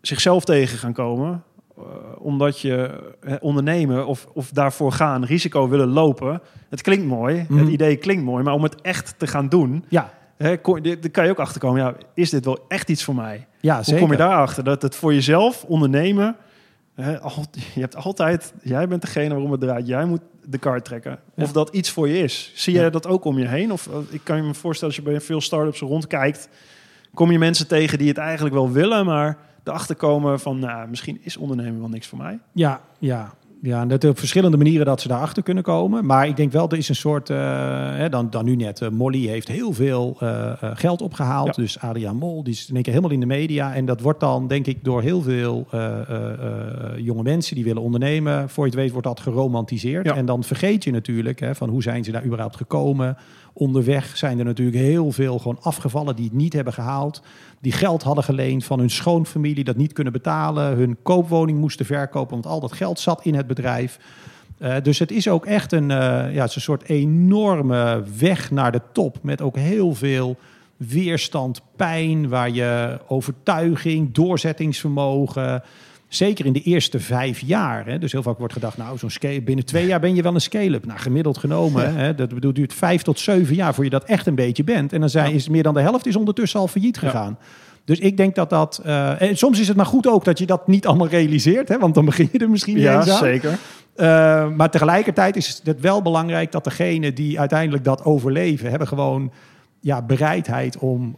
[0.00, 1.42] zichzelf tegen gaan komen.
[1.78, 1.82] eh,
[2.18, 3.00] omdat je
[3.40, 6.40] ondernemen of, of daarvoor gaan, risico willen lopen.
[6.68, 7.58] Het klinkt mooi, Mhm.
[7.58, 10.12] het idee klinkt mooi, maar om het echt te gaan doen, Ja,
[10.62, 11.80] kon- daar kan je ook achter komen.
[11.80, 13.46] Ja, is dit wel echt iets voor mij?
[13.60, 14.64] ja Hoe kom je daarachter?
[14.64, 16.36] Dat het voor jezelf ondernemen,
[17.20, 19.86] al- je hebt altijd, jij bent degene waarom het draait.
[19.86, 21.18] Jij moet de kaart trekken.
[21.34, 21.42] Ja.
[21.44, 22.52] Of dat iets voor je is.
[22.54, 22.80] Zie Ja.
[22.80, 23.72] jij dat ook om je heen?
[23.72, 26.48] Of eh, ik kan je me voorstellen, als je bij veel start-ups rondkijkt,
[27.14, 31.18] kom je mensen tegen die het eigenlijk wel willen, maar erachter komen van, nou, misschien
[31.22, 32.38] is ondernemen wel niks voor mij.
[32.52, 33.34] Ja, ja.
[33.66, 36.06] Ja, en dat op verschillende manieren dat ze daarachter kunnen komen.
[36.06, 37.36] Maar ik denk wel, er is een soort, eh,
[37.96, 41.56] hè, dan, dan nu net, eh, Molly heeft heel veel eh, eh, geld opgehaald.
[41.56, 41.62] Ja.
[41.62, 43.74] Dus Adriaan Mol, die is in één keer helemaal in de media.
[43.74, 47.64] En dat wordt dan, denk ik, door heel veel eh, eh, eh, jonge mensen die
[47.64, 48.48] willen ondernemen.
[48.48, 50.06] Voor je het weet wordt dat geromantiseerd.
[50.06, 50.14] Ja.
[50.14, 53.16] En dan vergeet je natuurlijk hè, van hoe zijn ze daar überhaupt gekomen.
[53.58, 57.22] Onderweg zijn er natuurlijk heel veel gewoon afgevallen die het niet hebben gehaald.
[57.60, 60.76] Die geld hadden geleend van hun schoonfamilie, dat niet kunnen betalen.
[60.76, 63.98] Hun koopwoning moesten verkopen, want al dat geld zat in het bedrijf.
[64.58, 65.96] Eh, dus het is ook echt een, eh,
[66.34, 69.18] ja, het is een soort enorme weg naar de top.
[69.22, 70.36] Met ook heel veel
[70.76, 75.62] weerstand, pijn, waar je overtuiging, doorzettingsvermogen.
[76.16, 77.86] Zeker in de eerste vijf jaar.
[77.86, 80.34] Hè, dus heel vaak wordt gedacht, nou, zo'n scale, binnen twee jaar ben je wel
[80.34, 80.86] een scale-up.
[80.86, 84.26] Nou, gemiddeld genomen, hè, dat bedoel, duurt vijf tot zeven jaar voor je dat echt
[84.26, 84.92] een beetje bent.
[84.92, 87.38] En dan zijn, is meer dan de helft is ondertussen al failliet gegaan.
[87.84, 88.80] Dus ik denk dat dat.
[88.84, 91.78] eh, en soms is het maar goed ook dat je dat niet allemaal realiseert, hè,
[91.78, 93.16] want dan begin je er misschien niet Ja, eens aan.
[93.18, 93.58] zeker.
[93.94, 99.32] Eh, maar tegelijkertijd is het wel belangrijk dat degenen die uiteindelijk dat overleven, hebben gewoon
[99.80, 101.16] ja, bereidheid om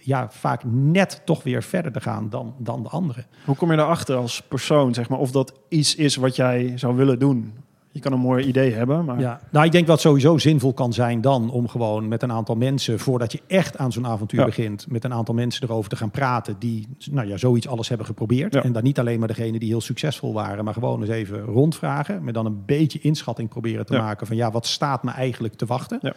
[0.00, 3.26] ja, vaak net toch weer verder te gaan dan, dan de anderen.
[3.44, 6.96] Hoe kom je daarachter als persoon, zeg maar, of dat iets is wat jij zou
[6.96, 7.52] willen doen?
[7.92, 9.40] Je kan een mooi idee hebben, maar Ja.
[9.50, 12.54] Nou, ik denk dat het sowieso zinvol kan zijn dan om gewoon met een aantal
[12.56, 14.46] mensen, voordat je echt aan zo'n avontuur Ja.
[14.46, 18.06] begint, met een aantal mensen erover te gaan praten die nou ja, zoiets alles hebben
[18.06, 18.52] geprobeerd.
[18.54, 18.62] Ja.
[18.62, 22.24] En dan niet alleen maar degene die heel succesvol waren, maar gewoon eens even rondvragen.
[22.24, 24.02] Met dan een beetje inschatting proberen te Ja.
[24.02, 25.98] maken van ja, wat staat me eigenlijk te wachten?
[26.02, 26.12] Ja.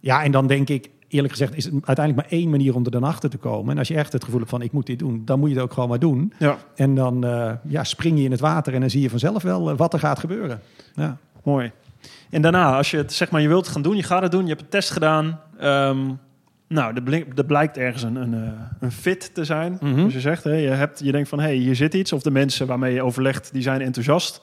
[0.00, 2.90] Ja, en dan denk ik, eerlijk gezegd, is het uiteindelijk maar één manier om er
[2.90, 3.72] dan achter te komen.
[3.72, 5.54] En als je echt het gevoel hebt van ik moet dit doen, dan moet je
[5.54, 6.32] het ook gewoon maar doen.
[6.38, 9.42] ja, En dan eh, ja, spring je in het water en dan zie je vanzelf
[9.42, 10.60] wel eh, wat er gaat gebeuren.
[10.94, 11.16] Ja.
[11.44, 11.70] mooi.
[12.30, 14.42] En daarna, als je het zeg maar, je wilt gaan doen, je gaat het doen,
[14.42, 15.40] je hebt een test gedaan.
[15.58, 15.98] ehm,
[16.68, 19.78] nou, er, er blijkt ergens een, een, eh, een fit te zijn.
[19.80, 20.04] Mhm.
[20.04, 22.12] Dus je zegt, hè, je, hebt, je denkt van, hé, hey, hier zit iets.
[22.12, 24.40] Of de mensen waarmee je overlegt, die zijn enthousiast.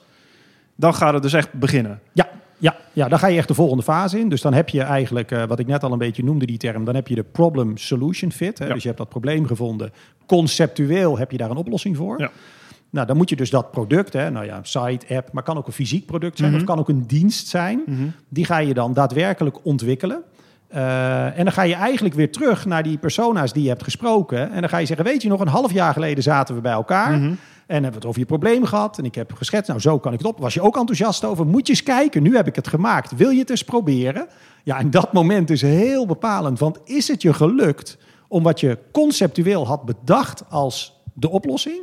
[0.76, 2.00] Dan gaat het dus echt beginnen.
[2.12, 2.23] Ja,
[2.58, 4.28] ja, ja, dan ga je echt de volgende fase in.
[4.28, 6.84] Dus dan heb je eigenlijk, eh, wat ik net al een beetje noemde, die term,
[6.84, 8.58] dan heb je de problem-solution fit.
[8.58, 8.66] Hè?
[8.66, 8.72] Ja.
[8.72, 9.92] Dus je hebt dat probleem gevonden.
[10.26, 12.20] Conceptueel heb je daar een oplossing voor.
[12.20, 12.30] Ja.
[12.90, 15.66] Nou, dan moet je dus dat product, hè, nou ja, site, app, maar kan ook
[15.66, 16.60] een fysiek product zijn Mhm.
[16.60, 17.82] of kan ook een dienst zijn.
[18.28, 20.22] Die ga je dan daadwerkelijk ontwikkelen.
[20.68, 24.50] Eh, en dan ga je eigenlijk weer terug naar die persona's die je hebt gesproken.
[24.50, 26.72] En dan ga je zeggen, weet je nog, een half jaar geleden zaten we bij
[26.72, 27.18] elkaar.
[27.18, 27.32] Mhm.
[27.66, 28.98] En hebben we het over je probleem gehad.
[28.98, 30.38] En ik heb geschetst, nou zo kan ik het op.
[30.38, 31.46] Was je ook enthousiast over?
[31.46, 33.16] Moet je eens kijken, nu heb ik het gemaakt.
[33.16, 34.26] Wil je het eens proberen?
[34.64, 36.58] Ja, en dat moment is heel bepalend.
[36.58, 37.98] Want is het je gelukt
[38.28, 41.82] om wat je conceptueel had bedacht als de oplossing...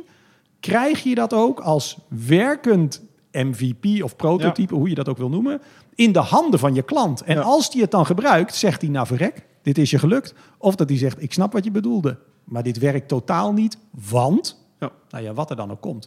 [0.60, 5.60] krijg je dat ook als werkend MVP of prototype, hoe je dat ook wil noemen...
[5.94, 7.22] in de handen van je klant.
[7.22, 7.42] En Ja.
[7.42, 10.34] als die het dan gebruikt, zegt hij, nou verrek, dit is je gelukt.
[10.58, 12.18] Of dat hij zegt, ik snap wat je bedoelde.
[12.44, 13.78] Maar dit werkt totaal niet,
[14.10, 14.90] want Ja.
[15.10, 16.06] nou ja, wat er dan ook komt.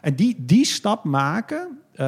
[0.00, 2.06] En die, die stap maken, eh,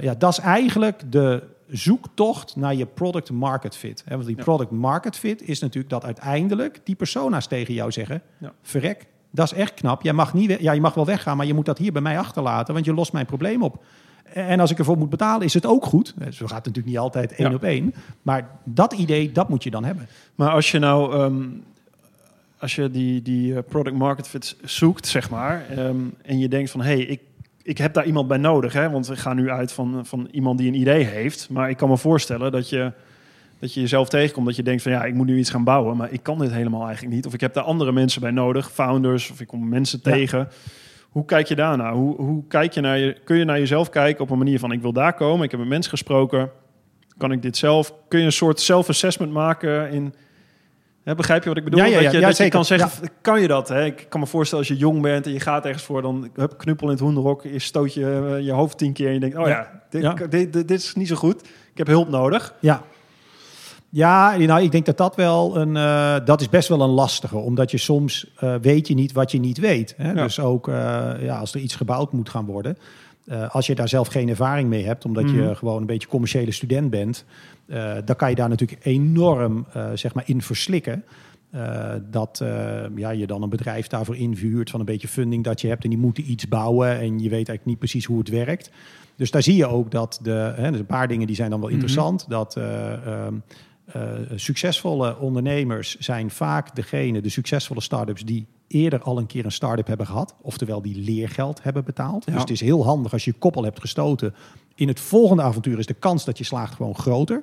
[0.00, 4.02] ja, dat is eigenlijk de zoektocht naar je product market fit.
[4.06, 8.22] Hè, want die product market fit is natuurlijk dat uiteindelijk die persona's tegen jou zeggen:
[8.38, 8.52] Ja.
[8.62, 10.02] verrek, dat is echt knap.
[10.02, 12.18] Jij mag niet, ja, je mag wel weggaan, maar je moet dat hier bij mij
[12.18, 13.84] achterlaten, want je lost mijn probleem op.
[14.24, 16.14] En als ik ervoor moet betalen, is het ook goed.
[16.18, 17.54] Eh, Zo gaat het natuurlijk niet altijd één Ja.
[17.54, 17.94] op één.
[18.22, 20.08] Maar dat idee, dat moet je dan hebben.
[20.34, 21.42] Maar als je nou, ehm,
[22.64, 26.70] als je die, die eh, product market fit zoekt, zeg maar, ehm, en je denkt
[26.70, 27.20] van, hé, hey, ik,
[27.62, 28.72] ik heb daar iemand bij nodig.
[28.72, 28.90] Hè?
[28.90, 31.48] Want we gaan nu uit van, van iemand die een idee heeft.
[31.50, 32.92] Maar ik kan me voorstellen dat je,
[33.58, 34.46] dat je jezelf tegenkomt.
[34.46, 35.96] Dat je denkt van ja, ik moet nu iets gaan bouwen.
[35.96, 37.26] Maar ik kan dit helemaal eigenlijk niet.
[37.26, 38.70] Of ik heb daar andere mensen bij nodig.
[38.70, 40.48] Founders of ik kom mensen tegen.
[41.08, 41.92] Hoe kijk je daarna?
[41.92, 44.72] Hoe, hoe kijk je naar je, kun je naar jezelf kijken op een manier van
[44.72, 45.44] ik wil daar komen.
[45.44, 46.50] Ik heb met mensen gesproken.
[47.16, 47.94] Kan ik dit zelf?
[48.08, 50.14] Kun je een soort self-assessment maken in
[51.04, 51.80] Begrijp je wat ik bedoel?
[51.80, 53.68] Ja, ja, ja, dat je, dat kan zeggen, kan je dat?
[53.68, 53.84] Hè?
[53.84, 56.58] Ik kan me voorstellen als je jong bent en je gaat ergens voor, dan hup,
[56.58, 59.36] knuppel in het hoenderhok, je stoot je, eh, je hoofd tien keer en je denkt,
[59.36, 60.02] oh ja, dit.
[60.02, 61.42] Dit, dit, dit is niet zo goed.
[61.42, 62.54] Ik heb hulp nodig.
[62.60, 62.82] Ja.
[63.88, 67.36] Ja, nou, ik denk dat dat wel een, eh, dat is best wel een lastige,
[67.36, 69.94] omdat je soms eh, weet je niet wat je niet weet.
[69.96, 70.12] Hè?
[70.12, 70.22] Ja.
[70.22, 70.66] Dus ook
[71.20, 72.76] ja, als er iets gebouwd moet gaan worden,
[73.26, 75.36] eh, als je daar zelf geen ervaring mee hebt, omdat Mhm.
[75.36, 77.24] je gewoon een beetje commerciële student bent,
[77.66, 81.04] eh, dan kan je daar natuurlijk enorm eh, zeg maar in verslikken.
[82.10, 82.42] Dat
[82.94, 85.90] ja, je dan een bedrijf daarvoor invuurt van een beetje funding dat je hebt en
[85.90, 88.70] die moeten iets bouwen en je weet eigenlijk niet precies hoe het werkt.
[89.16, 91.60] Dus daar zie je ook dat de, hè, dus een paar dingen die zijn dan
[91.60, 91.78] wel Mhm.
[91.78, 92.28] interessant.
[92.28, 93.34] Dat eh, ehm,
[93.84, 94.02] eh,
[94.34, 99.86] succesvolle ondernemers zijn vaak degene, de succesvolle start-ups die eerder al een keer een start-up
[99.86, 100.34] hebben gehad.
[100.40, 102.24] Oftewel die leergeld hebben betaald.
[102.24, 102.32] Ja.
[102.32, 104.34] Dus het is heel handig als je koppel hebt gestoten.
[104.74, 107.42] In het volgende avontuur is de kans dat je slaagt gewoon groter.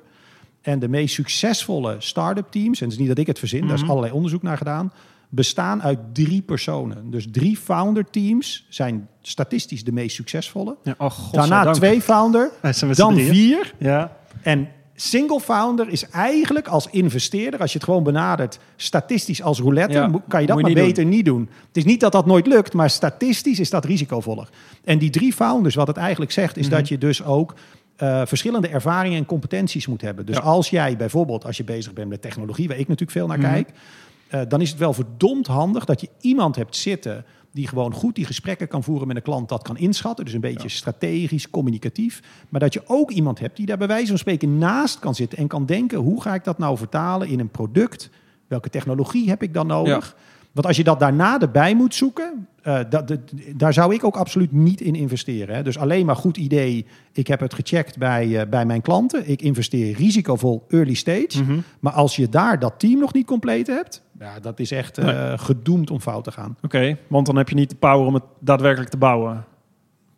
[0.60, 3.74] En de meest succesvolle start-up teams, en het is niet dat ik het verzin, daar
[3.74, 3.90] is Mhm.
[3.90, 4.92] allerlei onderzoek naar gedaan,
[5.28, 7.10] bestaan uit drie personen.
[7.10, 10.76] Dus drie founder teams zijn statistisch de meest succesvolle.
[10.82, 12.50] Ja, oh, God, Daarna twee founder,
[12.94, 13.74] dan vier.
[13.78, 14.16] Ja.
[14.42, 14.68] En
[15.08, 20.10] single founder is eigenlijk als investeerder, als je het gewoon benadert, statistisch als roulette, Ja,
[20.28, 21.48] kan je dat maar niet beter niet doen.
[21.66, 24.48] Het is niet dat dat nooit lukt, maar statistisch is dat risicovoller.
[24.84, 26.74] En die drie founders, wat het eigenlijk zegt, is Mhm.
[26.76, 27.54] dat je dus ook
[27.96, 30.26] eh, verschillende ervaringen en competenties moet hebben.
[30.26, 30.42] Dus Ja.
[30.42, 33.50] als jij bijvoorbeeld, als je bezig bent met technologie, waar ik natuurlijk veel naar Mhm.
[33.50, 33.68] kijk,
[34.28, 38.14] eh, dan is het wel verdomd handig dat je iemand hebt zitten die gewoon goed
[38.14, 40.24] die gesprekken kan voeren met een klant, dat kan inschatten.
[40.24, 42.22] Dus een beetje strategisch, communicatief.
[42.48, 45.38] Maar dat je ook iemand hebt die daar bij wijze van spreken naast kan zitten
[45.38, 48.10] en kan denken: hoe ga ik dat nou vertalen in een product?
[48.46, 50.16] Welke technologie heb ik dan nodig?
[50.52, 53.18] Want als je dat daarna erbij moet zoeken, eh, dat, dat-
[53.56, 55.54] daar zou ik ook absoluut niet in investeren.
[55.54, 55.62] Hè.
[55.62, 56.86] Dus alleen maar goed idee.
[57.12, 59.28] Ik heb het gecheckt bij, eh, bij mijn klanten.
[59.30, 61.42] Ik investeer risicovol early stage.
[61.42, 61.58] Mhm.
[61.80, 65.38] Maar als je daar dat team nog niet compleet hebt, ja, dat is echt Nee.
[65.38, 66.56] gedoemd om fout te gaan.
[66.62, 69.44] Oké, want dan heb je niet de power om het daadwerkelijk te bouwen.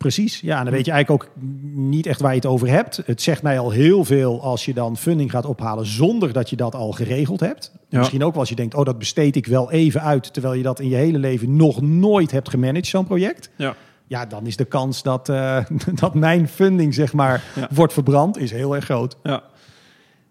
[0.05, 0.57] Precies, ja.
[0.57, 1.31] En dan weet je eigenlijk ook
[1.73, 3.01] niet echt waar je het over hebt.
[3.05, 6.55] Het zegt mij al heel veel als je dan funding gaat ophalen zonder dat je
[6.55, 7.71] dat al geregeld hebt.
[7.89, 7.97] Ja.
[7.97, 10.63] Misschien ook wel als je denkt, oh dat besteed ik wel even uit, terwijl je
[10.63, 13.49] dat in je hele leven nog nooit hebt gemanaged, zo'n project.
[13.55, 13.75] Ja.
[14.07, 15.65] Ja, dan is de kans dat, eh,
[16.01, 17.67] dat mijn funding zeg maar Ja.
[17.73, 19.17] wordt verbrand, is heel erg groot.
[19.23, 19.43] Ja.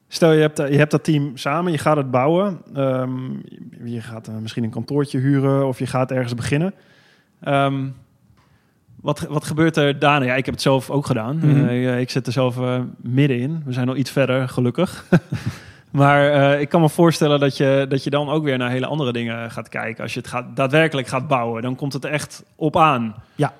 [0.08, 2.60] Stel, je hebt, je hebt dat team samen, je gaat het bouwen.
[2.74, 3.30] Ehm,
[3.84, 6.74] je gaat eh, misschien een kantoortje huren of je gaat ergens beginnen.
[7.40, 7.86] Ehm,
[9.04, 10.26] wat, wat gebeurt er daarna?
[10.26, 11.36] Ja, ik heb het zelf ook gedaan.
[11.36, 11.68] Mhm.
[11.68, 13.62] Eh, ik zit er zelf eh, middenin.
[13.64, 15.04] We zijn al iets verder, gelukkig.
[15.90, 18.86] maar eh, ik kan me voorstellen dat je, dat je dan ook weer naar hele
[18.86, 20.02] andere dingen gaat kijken.
[20.02, 23.14] Als je het gaat, daadwerkelijk gaat bouwen, dan komt het echt op aan.
[23.34, 23.52] Ja,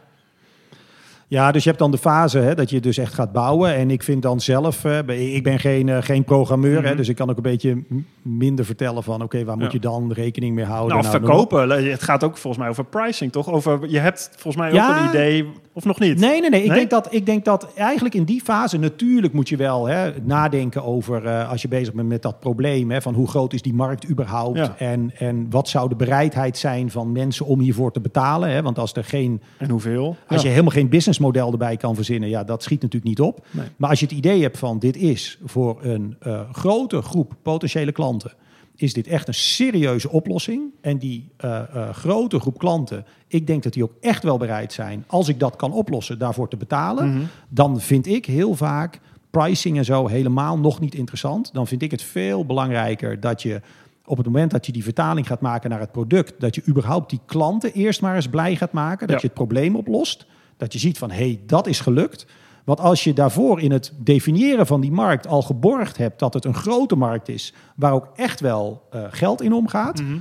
[1.28, 3.74] dus je hebt dan de fase hè, dat je dus echt gaat bouwen.
[3.74, 6.96] En ik vind dan zelf, ik ben geen, eh, geen programmeur, hè, Mhm.
[6.96, 7.82] dus ik kan ook een beetje
[8.22, 9.72] minder vertellen van oké, waar moet Ja.
[9.72, 10.88] je dan rekening mee houden?
[10.96, 11.70] Nou, Nou, verkopen.
[11.90, 13.48] Het gaat ook volgens mij over pricing, toch?
[13.50, 15.02] Over, je hebt volgens mij ook Ja.
[15.02, 16.18] een idee, of nog niet?
[16.18, 16.62] Nee, nee, nee.
[16.62, 16.78] Ik, Nee?
[16.78, 20.84] Denk dat, ik denk dat eigenlijk in die fase natuurlijk moet je wel hè, nadenken
[20.84, 22.90] over eh, als je bezig bent met dat probleem.
[22.90, 24.56] Hè, van hoe groot is die markt überhaupt?
[24.58, 24.74] Ja.
[24.78, 28.50] En, en wat zou de bereidheid zijn van mensen om hiervoor te betalen?
[28.50, 28.62] Hè?
[28.62, 30.16] Want als, er geen, En hoeveel?
[30.26, 30.46] als Ja.
[30.48, 33.46] je helemaal geen businessmodel erbij kan verzinnen, ja, dat schiet natuurlijk niet op.
[33.50, 33.66] Nee.
[33.76, 37.92] Maar als je het idee hebt van dit is voor een eh, grote groep potentiële
[37.92, 38.32] klanten,
[38.76, 40.62] is dit echt een serieuze oplossing.
[40.80, 44.72] En die eh, eh, grote groep klanten, ik denk dat die ook echt wel bereid
[44.72, 47.08] zijn, als ik dat kan oplossen, daarvoor te betalen.
[47.14, 47.24] Mhm.
[47.48, 51.50] Dan vind ik heel vaak pricing en zo helemaal nog niet interessant.
[51.52, 53.60] Dan vind ik het veel belangrijker dat je
[54.04, 57.10] op het moment dat je die vertaling gaat maken naar het product, dat je überhaupt
[57.10, 59.22] die klanten eerst maar eens blij gaat maken, dat Ja.
[59.22, 60.26] je het probleem oplost.
[60.56, 62.26] Dat je ziet van, hé, hey, dat is gelukt.
[62.64, 66.44] Want als je daarvoor in het definiëren van die markt al geborgd hebt dat het
[66.44, 70.16] een grote markt is, waar ook echt wel eh, geld in omgaat, Mhm.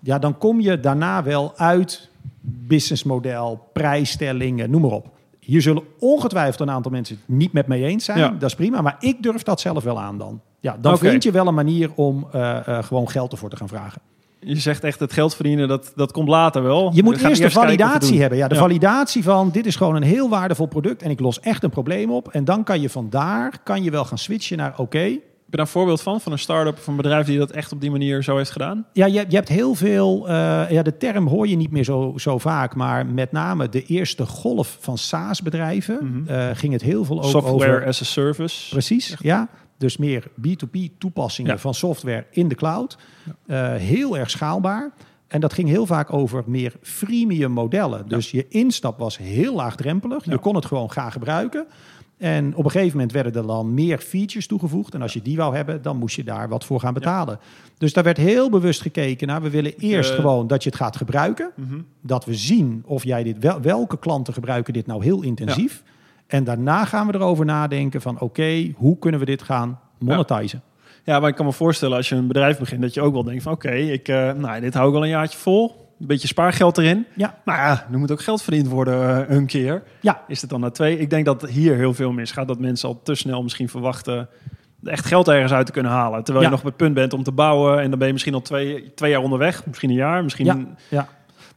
[0.00, 2.08] ja, dan kom je daarna wel uit
[2.42, 5.08] businessmodel, prijsstellingen, noem maar op.
[5.38, 8.18] Hier zullen ongetwijfeld een aantal mensen het niet met mij eens zijn.
[8.18, 8.28] Ja.
[8.28, 10.40] Dat is prima, maar ik durf dat zelf wel aan dan.
[10.60, 13.68] Ja, dan vind je wel een manier om eh, eh, gewoon geld ervoor te gaan
[13.68, 14.00] vragen.
[14.40, 16.90] Je zegt echt het geld verdienen, dat, dat komt later wel.
[16.94, 18.38] Je moet eerst de validatie hebben.
[18.38, 18.60] Ja, de Ja.
[18.60, 22.10] validatie van dit is gewoon een heel waardevol product en ik los echt een probleem
[22.10, 22.28] op.
[22.28, 25.18] En dan kan je van daar kan je wel gaan switchen naar oké,
[25.50, 26.20] je daar een voorbeeld van?
[26.20, 28.86] Van een start-up of een bedrijf die dat echt op die manier zo heeft gedaan?
[28.92, 30.28] Ja, je, je hebt heel veel...
[30.28, 32.74] Uh, ja, de term hoor je niet meer zo, zo vaak.
[32.74, 35.98] Maar met name de eerste golf van SaaS-bedrijven...
[36.02, 36.54] Mm -hmm.
[36.54, 37.30] ging het heel veel over...
[37.30, 38.68] Software as a service.
[38.70, 39.48] Precies, ja.
[39.80, 42.98] Dus meer B2B toepassingen van software in de cloud.
[43.46, 44.92] Uh, heel erg schaalbaar.
[45.26, 48.08] En dat ging heel vaak over meer freemium modellen.
[48.08, 50.24] Dus je instap was heel laagdrempelig.
[50.24, 51.66] Je kon het gewoon gaan gebruiken.
[52.16, 54.94] En op een gegeven moment werden er dan meer features toegevoegd.
[54.94, 57.38] En als je die wou hebben, dan moest je daar wat voor gaan betalen.
[57.78, 59.42] Dus daar werd heel bewust gekeken naar.
[59.42, 61.50] We willen eerst uh, gewoon dat je het gaat gebruiken.
[61.56, 61.80] Uh -huh.
[62.00, 65.82] Dat we zien of jij dit wel, welke klanten gebruiken dit nou heel intensief.
[65.84, 65.90] Ja.
[66.30, 70.62] En daarna gaan we erover nadenken van oké, okay, hoe kunnen we dit gaan monetizen?
[71.04, 71.12] Ja.
[71.12, 71.20] ja.
[71.20, 73.42] maar ik kan me voorstellen als je een bedrijf begint dat je ook wel denkt
[73.42, 76.28] van oké, okay, ik, uh, nou, dit hou ik al een jaartje vol een beetje
[76.28, 77.06] spaargeld erin.
[77.14, 77.38] Ja.
[77.44, 79.82] Maar ja, er moet ook geld verdiend worden uh, een keer.
[80.00, 80.22] Ja.
[80.26, 80.98] Is het dan na twee?
[80.98, 82.48] Ik denk dat hier heel veel misgaat.
[82.48, 84.28] Dat mensen al te snel misschien verwachten
[84.84, 86.24] echt geld ergens uit te kunnen halen.
[86.24, 86.50] Terwijl ja.
[86.50, 87.80] je nog op het punt bent om te bouwen.
[87.80, 89.66] En dan ben je misschien al twee, twee jaar onderweg.
[89.66, 90.22] Misschien een jaar.
[90.22, 90.58] Misschien ja.
[90.88, 91.08] ja.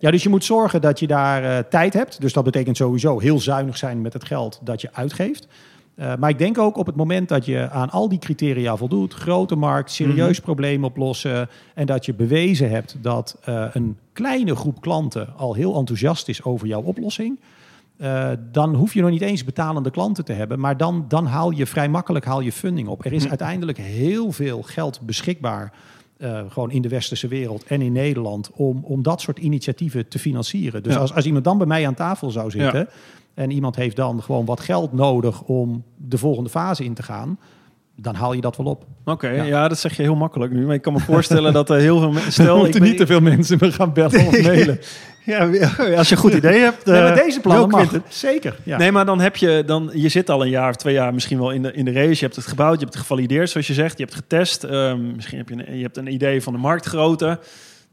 [0.03, 2.21] Ja, dus je moet zorgen dat je daar uh, tijd hebt.
[2.21, 5.47] Dus dat betekent sowieso heel zuinig zijn met het geld dat je uitgeeft.
[5.95, 9.13] Uh, maar ik denk ook op het moment dat je aan al die criteria voldoet,
[9.13, 10.43] grote markt, serieus mm -hmm.
[10.43, 15.75] probleem oplossen en dat je bewezen hebt dat uh, een kleine groep klanten al heel
[15.75, 17.39] enthousiast is over jouw oplossing,
[17.97, 21.51] uh, dan hoef je nog niet eens betalende klanten te hebben, maar dan, dan haal
[21.51, 23.05] je vrij makkelijk haal je funding op.
[23.05, 23.21] Er is mm Mhm.
[23.21, 23.29] -hmm.
[23.29, 25.73] uiteindelijk heel veel geld beschikbaar.
[26.23, 30.19] Uh, gewoon in de westerse wereld en in Nederland om, om dat soort initiatieven te
[30.19, 30.83] financieren.
[30.83, 30.99] Dus Ja.
[30.99, 32.87] als, als iemand dan bij mij aan tafel zou zitten Ja.
[33.33, 37.39] en iemand heeft dan gewoon wat geld nodig om de volgende fase in te gaan,
[37.95, 38.85] dan haal je dat wel op.
[39.05, 39.43] Oké, Ja.
[39.43, 39.67] ja.
[39.67, 40.65] dat zeg je heel makkelijk nu.
[40.65, 42.31] Maar ik kan me voorstellen dat er heel veel mensen...
[42.43, 44.79] Stel, ik ben- niet te veel mensen me gaan bellen of mailen.
[45.25, 45.39] Ja,
[45.97, 46.85] als je een goed idee hebt...
[46.85, 47.87] nee, eh, maar deze plannen mag.
[47.87, 48.11] Quinten.
[48.11, 48.55] Zeker.
[48.63, 48.77] Ja.
[48.77, 51.37] Nee, maar dan heb je, dan, je zit al een jaar of twee jaar misschien
[51.39, 52.09] wel in de, in de race.
[52.09, 53.97] Je hebt het gebouwd, je hebt het gevalideerd, zoals je zegt.
[53.97, 54.63] Je hebt het getest.
[54.63, 57.39] Ehm, misschien heb je, een, je hebt een idee van de marktgrootte.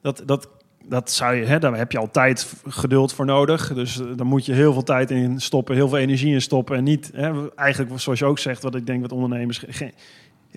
[0.03, 0.49] Dat, dat,
[0.85, 3.73] dat zou je, hè, daar heb je al tijd geduld voor nodig.
[3.75, 6.77] Dus eh, dan moet je heel veel tijd in stoppen, heel veel energie in stoppen.
[6.77, 9.65] En niet, hè, eigenlijk zoals je ook zegt, wat ik denk dat ondernemers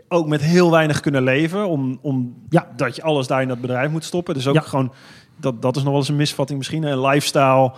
[0.08, 1.68] ook met heel weinig kunnen leven.
[1.68, 2.68] Om, om Ja.
[2.76, 4.34] dat je alles daar in dat bedrijf moet stoppen.
[4.34, 4.62] Dus ook Ja.
[4.62, 4.94] gewoon,
[5.38, 6.84] dat, dat is nog wel eens een misvatting misschien.
[6.84, 7.72] Een lifestyle,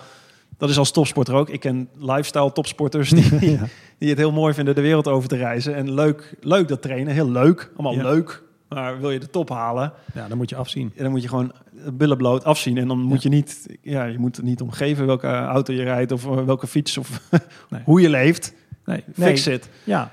[0.58, 1.50] dat is als topsporter ook.
[1.50, 3.64] Ik ken lifestyle topsporters die, Ja.
[3.98, 5.76] die het heel mooi vinden de wereld over te reizen.
[5.76, 7.72] En leuk, leuk dat trainen, heel leuk.
[7.78, 8.44] Allemaal leuk.
[8.70, 10.92] Maar wil je de top halen, ja, dan moet je afzien.
[10.96, 11.52] en dan moet je gewoon
[11.94, 12.78] billen bloot afzien.
[12.78, 16.26] En dan moet je niet, ja, je moet niet omgeven welke auto je rijdt of
[16.26, 17.22] eh, welke fiets of
[17.70, 17.82] Nee.
[17.86, 18.54] hoe je leeft.
[18.86, 19.70] Nee, Fix it.
[19.84, 20.12] Ja.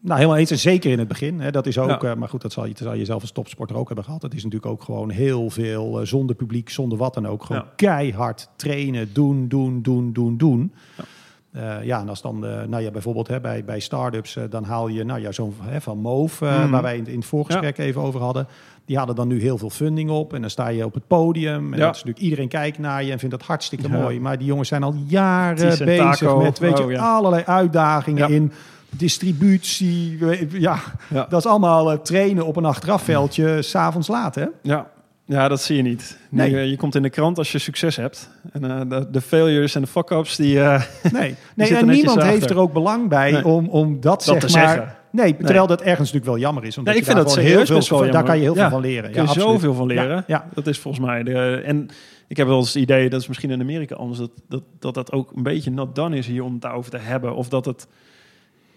[0.00, 0.50] Nou, helemaal eens.
[0.50, 1.40] En zeker in het begin.
[1.40, 2.10] Hè, dat is ook, Ja.
[2.10, 4.22] eh, maar goed, dat zal, je, zal je zelf als topsporter ook hebben gehad.
[4.22, 7.44] Het is natuurlijk ook gewoon heel veel eh, zonder publiek, zonder wat dan ook.
[7.44, 7.72] Gewoon Ja.
[7.76, 10.72] keihard trainen, doen, doen, doen, doen, doen.
[10.96, 11.04] Ja.
[11.52, 11.80] Ja.
[11.80, 15.20] ja, en als dan, nou ja, bijvoorbeeld hè, bij, bij start-ups, dan haal je, nou
[15.20, 16.70] ja, zo'n van Move, eh, Mhm.
[16.70, 18.46] waar wij in, in het voorgesprek even over hadden.
[18.86, 20.34] Die hadden dan nu heel veel funding op.
[20.34, 21.72] En dan sta je op het podium.
[21.72, 21.84] En Ja.
[21.84, 23.98] dat is natuurlijk, iedereen kijkt naar je en vindt dat hartstikke Ja.
[24.00, 24.20] mooi.
[24.20, 26.38] Maar die jongens zijn al jaren bezig taco.
[26.42, 28.52] met, weet je, Oh, allerlei uitdagingen in
[28.90, 30.18] distributie.
[30.60, 30.78] Ja,
[31.08, 34.44] dat is allemaal eh, trainen op een achterafveldje, s'avonds laat, hè?
[34.62, 34.86] Ja.
[35.24, 36.18] ja, dat zie je niet.
[36.30, 36.50] Nee.
[36.52, 36.70] Nee.
[36.70, 38.30] je komt in de krant als je succes hebt.
[38.52, 40.60] En eh, de, de failures en de fuck-ups, die...
[40.60, 40.82] eh,
[41.12, 42.32] Nee, nee en niemand achter.
[42.32, 43.44] heeft er ook belang bij Nee.
[43.46, 44.68] om, om dat, zeg te maar...
[44.68, 44.94] zeggen.
[45.16, 46.78] Nee, terwijl dat ergens natuurlijk wel jammer is.
[46.78, 48.24] Omdat Nee, ik je vind daar dat serieus wel veel, Daar jammer.
[48.24, 49.10] kan je heel Ja, veel van leren.
[49.10, 50.08] kun je zoveel van leren.
[50.16, 50.48] Ja, ja.
[50.54, 51.62] Dat is volgens mij de...
[51.64, 51.88] En
[52.28, 54.18] ik heb wel eens het idee, dat is misschien in Amerika anders...
[54.18, 56.96] dat dat, dat, dat ook een beetje not done is hier om het daarover te
[56.98, 57.34] hebben.
[57.34, 57.86] Of dat het...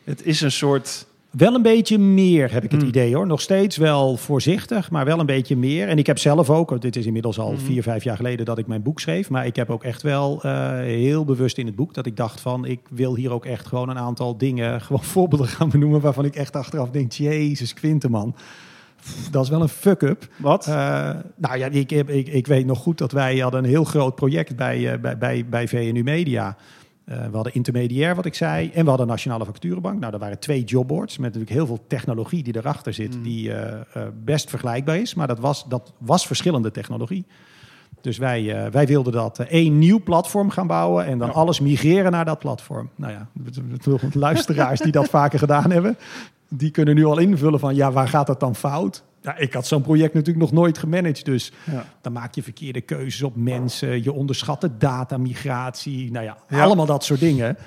[0.04, 1.08] Het is een soort...
[1.30, 2.90] Wel een beetje meer, heb ik het Hmm.
[2.90, 3.28] idee hoor.
[3.28, 5.88] Nog steeds wel voorzichtig, maar wel een beetje meer.
[5.88, 7.62] En ik heb zelf ook, dit is inmiddels al Mhm.
[7.62, 9.30] vier, vijf jaar geleden dat ik mijn boek schreef.
[9.30, 12.42] Maar ik heb ook echt wel eh, heel bewust in het boek dat ik dacht
[12.42, 12.66] van...
[12.66, 16.02] ik wil hier ook echt gewoon een aantal dingen, gewoon voorbeelden gaan benoemen...
[16.02, 18.36] waarvan ik echt achteraf denk, jezus Quinteman,
[19.32, 20.28] dat is wel een fuck-up.
[20.38, 20.68] Wat?
[20.68, 20.74] Eh,
[21.36, 24.56] nou ja, ik, ik, ik weet nog goed dat wij hadden een heel groot project
[24.56, 26.58] bij, eh, bij, bij, bij VNU Media.
[27.10, 30.00] Eh, we hadden intermediair, wat ik zei, en we hadden Nationale Facturenbank.
[30.00, 33.24] Nou, er waren twee jobboards met natuurlijk heel veel technologie die erachter zit, Mm.
[33.24, 35.14] die eh, eh, best vergelijkbaar is.
[35.14, 37.26] Maar dat was, dat was verschillende technologie.
[38.02, 41.34] Dus wij, wij wilden dat één nieuw platform gaan bouwen en dan Ja.
[41.34, 42.90] alles migreren naar dat platform.
[42.96, 43.28] Nou ja,
[44.14, 45.98] luisteraars die dat vaker gedaan hebben,
[46.50, 49.04] die kunnen nu al invullen van ja, waar gaat dat dan fout?
[49.22, 51.86] Ja, ik had zo'n project natuurlijk nog nooit gemanaged, dus Ja.
[52.02, 56.64] dan maak je verkeerde keuzes op mensen, je onderschat de datamigratie, nou ja, Ja.
[56.64, 57.58] allemaal dat soort dingen.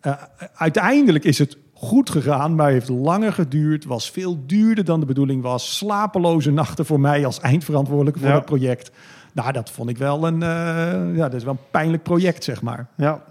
[0.00, 0.12] Eh,
[0.54, 5.42] uiteindelijk is het goed gegaan, maar heeft langer geduurd, was veel duurder dan de bedoeling
[5.42, 8.90] was, slapeloze nachten voor mij als eindverantwoordelijke voor het project.
[9.32, 12.62] Nou, dat vond ik wel een, eh, ja, dat is wel een pijnlijk project, zeg
[12.62, 12.86] maar.
[12.96, 13.22] Ja.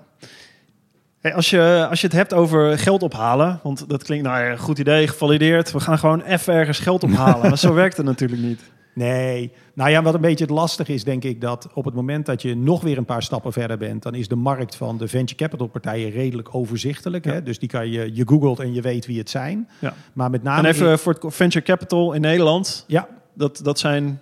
[1.23, 4.55] Hey, als, je, als je het hebt over geld ophalen, want dat klinkt nou ja,
[4.55, 5.71] goed idee, gevalideerd.
[5.71, 7.49] We gaan gewoon even ergens geld ophalen.
[7.49, 8.61] maar zo werkt het natuurlijk niet.
[8.93, 12.25] Nee, nou ja, wat een beetje het lastig is, denk ik, dat op het moment
[12.25, 15.07] dat je nog weer een paar stappen verder bent, dan is de markt van de
[15.07, 17.25] venture capital partijen redelijk overzichtelijk.
[17.25, 17.43] Hè?
[17.43, 19.69] Dus die kan je, je googelt en je weet wie het zijn.
[19.79, 19.93] Ja.
[20.13, 20.67] Maar met name.
[20.67, 22.83] En even voor het venture capital in Nederland.
[22.87, 23.07] Ja.
[23.33, 24.19] Dat, dat zijn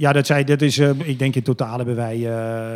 [0.00, 2.18] ja, dat, zei, dat is, uh, ik denk in totaal hebben wij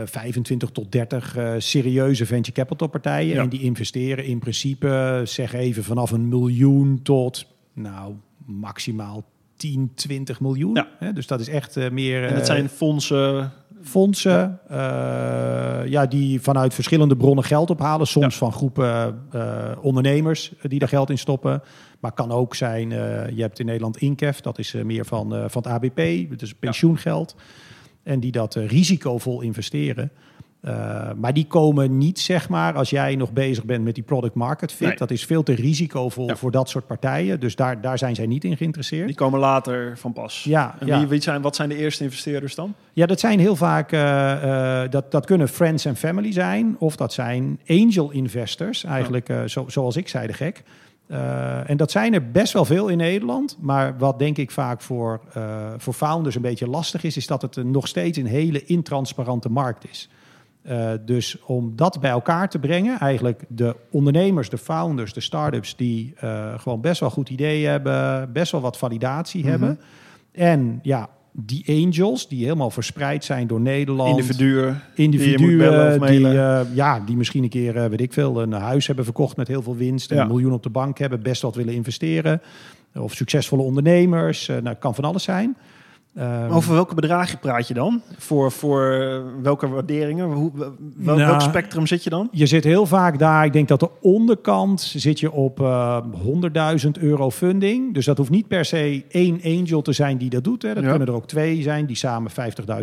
[0.00, 3.34] uh, 25 tot 30 uh, serieuze venture capital partijen.
[3.34, 3.42] Ja.
[3.42, 8.14] En die investeren in principe, zeg even, vanaf een miljoen tot, nou,
[8.46, 9.24] maximaal
[9.56, 10.86] 10, 20 miljoen.
[11.00, 11.12] Ja.
[11.12, 12.24] Dus dat is echt meer...
[12.24, 13.52] En dat zijn fondsen...
[13.82, 15.82] Fondsen, ja.
[15.82, 16.06] ja.
[16.06, 18.06] die vanuit verschillende bronnen geld ophalen.
[18.06, 18.38] Soms ja.
[18.38, 19.22] van groepen
[19.80, 21.62] ondernemers die daar geld in stoppen.
[22.04, 25.34] Maar kan ook zijn, uh, je hebt in Nederland Inkef, dat is uh, meer van,
[25.34, 27.34] uh, van het ABP, dus pensioengeld.
[28.02, 30.10] En die dat risicovol investeren.
[31.16, 34.72] maar die komen niet, zeg maar, als jij nog bezig bent met die product market
[34.72, 34.88] fit.
[34.88, 34.96] Nee.
[34.96, 36.36] Dat is veel te risicovol ja.
[36.36, 37.40] voor dat soort partijen.
[37.40, 39.06] Dus daar, daar zijn zij niet in geïnteresseerd.
[39.06, 40.44] Die komen later van pas.
[40.44, 40.98] Ja, en ja.
[40.98, 42.74] Wie, wie zijn, wat zijn de eerste investeerders dan?
[42.92, 43.90] Ja, dat zijn heel vaak,
[44.90, 46.76] dat, dat kunnen friends en family zijn.
[46.78, 50.62] Of dat zijn angel investors, eigenlijk zo, zoals ik zei de gek.
[51.08, 53.56] Uh, en dat zijn er best wel veel in Nederland.
[53.60, 57.42] Maar wat denk ik vaak voor, uh, voor founders een beetje lastig is, is dat
[57.42, 60.08] het een, nog steeds een hele intransparante markt is.
[60.66, 65.76] Uh, dus om dat bij elkaar te brengen, eigenlijk de ondernemers, de founders, de start-ups
[65.76, 66.14] die
[66.56, 69.52] gewoon best wel goed ideeën hebben, best wel wat validatie Mhm.
[69.52, 69.66] mm -hmm.
[69.66, 69.84] hebben.
[70.32, 74.18] En ja, die angels die helemaal verspreid zijn door Nederland.
[74.18, 74.80] Individuen.
[74.94, 78.86] Individuen die, die, uh, ja, die misschien een keer, uh, weet ik veel, een huis
[78.86, 80.10] hebben verkocht met heel veel winst.
[80.10, 80.22] En Ja.
[80.22, 82.40] een miljoen op de bank hebben, best wat willen investeren.
[82.94, 84.48] Of succesvolle ondernemers.
[84.48, 85.56] Uh, nou, kan van alles zijn.
[86.18, 88.02] Um, Over welke bedragen praat je dan?
[88.18, 90.32] Voor, voor uh, welke waarderingen?
[90.32, 92.28] Hoe, wel, Nou, welk spectrum zit je dan?
[92.32, 93.44] Je zit heel vaak daar.
[93.44, 96.04] Ik denk dat de onderkant zit je op uh,
[96.84, 97.94] 100.000 euro funding.
[97.94, 100.62] Dus dat hoeft niet per se één angel te zijn die dat doet.
[100.62, 100.74] Hè.
[100.74, 100.90] Dat Ja.
[100.90, 102.30] kunnen er ook twee zijn die samen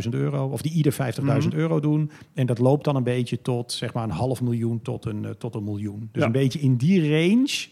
[0.04, 0.46] 50.000 euro...
[0.48, 1.60] of die ieder 50.000 Mhm.
[1.60, 2.12] euro doen.
[2.34, 5.30] En dat loopt dan een beetje tot zeg maar een half miljoen tot een, uh,
[5.30, 6.10] tot een miljoen.
[6.12, 6.26] Dus Ja.
[6.26, 7.68] een beetje in die range...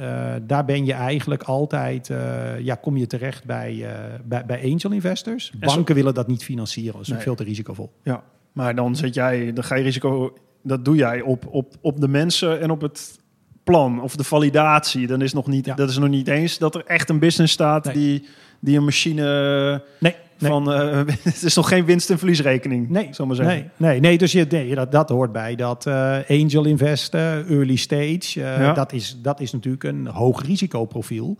[0.00, 3.88] Uh, daar ben je eigenlijk altijd, uh, ja, kom je terecht bij, uh,
[4.24, 5.52] bij, bij angel investors.
[5.58, 7.20] Banken willen dat niet financieren, dat is Nee.
[7.20, 7.92] veel te risicovol.
[8.02, 8.22] Ja,
[8.52, 12.08] maar dan zit jij, dan ga je risico, dat doe jij op, op, op de
[12.08, 13.18] mensen en op het
[13.64, 15.06] plan of de validatie.
[15.06, 15.74] Dan is nog niet, Ja.
[15.74, 17.94] dat is nog niet eens dat er echt een business staat Nee.
[17.94, 18.26] die,
[18.60, 20.50] die een machine Nee, nee.
[20.50, 22.88] van, eh, het is nog geen winst- en verliesrekening.
[22.88, 23.54] Nee, zal maar zeggen.
[23.54, 27.76] nee, nee, nee, dus je, nee, dat, dat hoort bij dat eh, angel investen, early
[27.76, 28.42] stage.
[28.42, 28.72] eh, Ja.
[28.72, 31.36] dat, is, dat is natuurlijk een hoog risicoprofiel.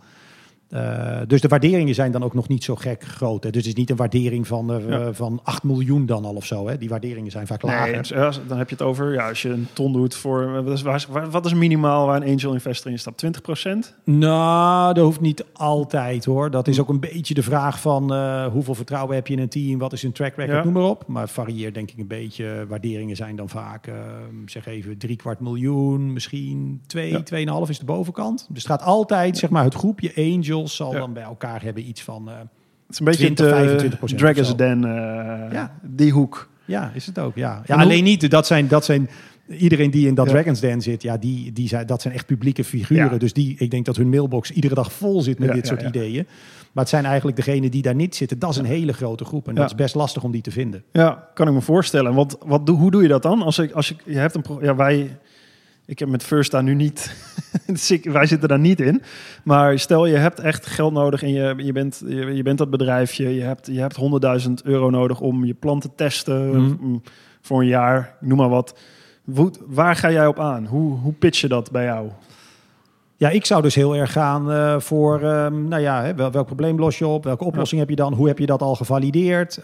[0.69, 3.43] Eh, dus de waarderingen zijn dan ook nog niet zo gek groot.
[3.43, 3.49] Hè.
[3.49, 5.13] Dus het is niet een waardering van, eh, Ja.
[5.13, 6.67] van 8 miljoen dan al of zo.
[6.67, 6.77] Hè.
[6.77, 7.91] Die waarderingen zijn vaak lager.
[7.91, 10.73] Nee, eh, dan heb je het over, ja, als je een ton doet voor, wat
[10.85, 13.17] is, wat is minimaal waar een angel investor in stapt?
[13.17, 16.51] 20% Nou, dat hoeft niet altijd hoor.
[16.51, 18.13] Dat is ook een beetje de vraag van
[18.51, 20.63] hoeveel vertrouwen heb je in een team, wat is een track record, Ja.
[20.63, 21.03] noem maar op.
[21.07, 22.65] Maar het varieert denk ik een beetje.
[22.69, 23.93] Waarderingen zijn dan vaak, eh,
[24.45, 27.21] zeg even, drie kwart miljoen, misschien twee, Ja.
[27.23, 28.47] tweeënhalf is de bovenkant.
[28.49, 30.13] Dus het gaat altijd, zeg maar, het groepje
[30.65, 30.99] zal Ja.
[30.99, 32.45] dan bij elkaar hebben iets van, eh, Het
[32.89, 34.55] is een beetje 20, het, eh, 25% Dragon's.
[34.55, 35.71] Den, eh, Ja.
[35.81, 36.49] die hoek.
[36.65, 37.61] ja, is het ook, ja.
[37.65, 39.09] ja alleen niet, dat zijn, dat zijn,
[39.49, 40.31] iedereen die in dat Ja.
[40.31, 43.11] Dragon's Den zit, ja, die, die zijn, dat zijn echt publieke figuren.
[43.11, 43.17] Ja.
[43.17, 45.81] Dus die, ik denk dat hun mailbox iedere dag vol zit met Ja, dit soort
[45.81, 46.27] ideeën.
[46.71, 48.39] Maar het zijn eigenlijk degenen die daar niet zitten.
[48.39, 50.83] Dat is een hele grote groep en dat is best lastig om die te vinden.
[50.91, 52.13] Ja, kan ik me voorstellen.
[52.13, 53.41] Want wat, doe- hoe doe je dat dan?
[53.41, 55.17] Als ik, als ik, je hebt een, ja, wij,
[55.87, 57.15] ik heb met First daar nu niet,
[57.65, 59.01] dus wij zitten daar niet in.
[59.43, 62.69] Maar stel je hebt echt geld nodig en je, je, bent, je, je bent dat
[62.69, 63.97] bedrijfje, je hebt, je hebt
[64.47, 66.75] 100.000 euro nodig om je plan te testen Mhm.
[66.79, 67.01] mm,
[67.41, 68.79] voor een jaar, noem maar wat.
[69.65, 70.65] Waar ga jij op aan?
[70.65, 72.09] Hoe, hoe pitch je dat bij jou?
[73.19, 76.45] Ja, ik zou dus heel erg gaan eh, voor, ehm, nou ja, hè, wel, welk
[76.45, 77.23] probleem los je op?
[77.23, 78.13] Welke oplossing heb je dan?
[78.13, 79.57] Hoe heb je dat al gevalideerd?
[79.57, 79.63] Eh,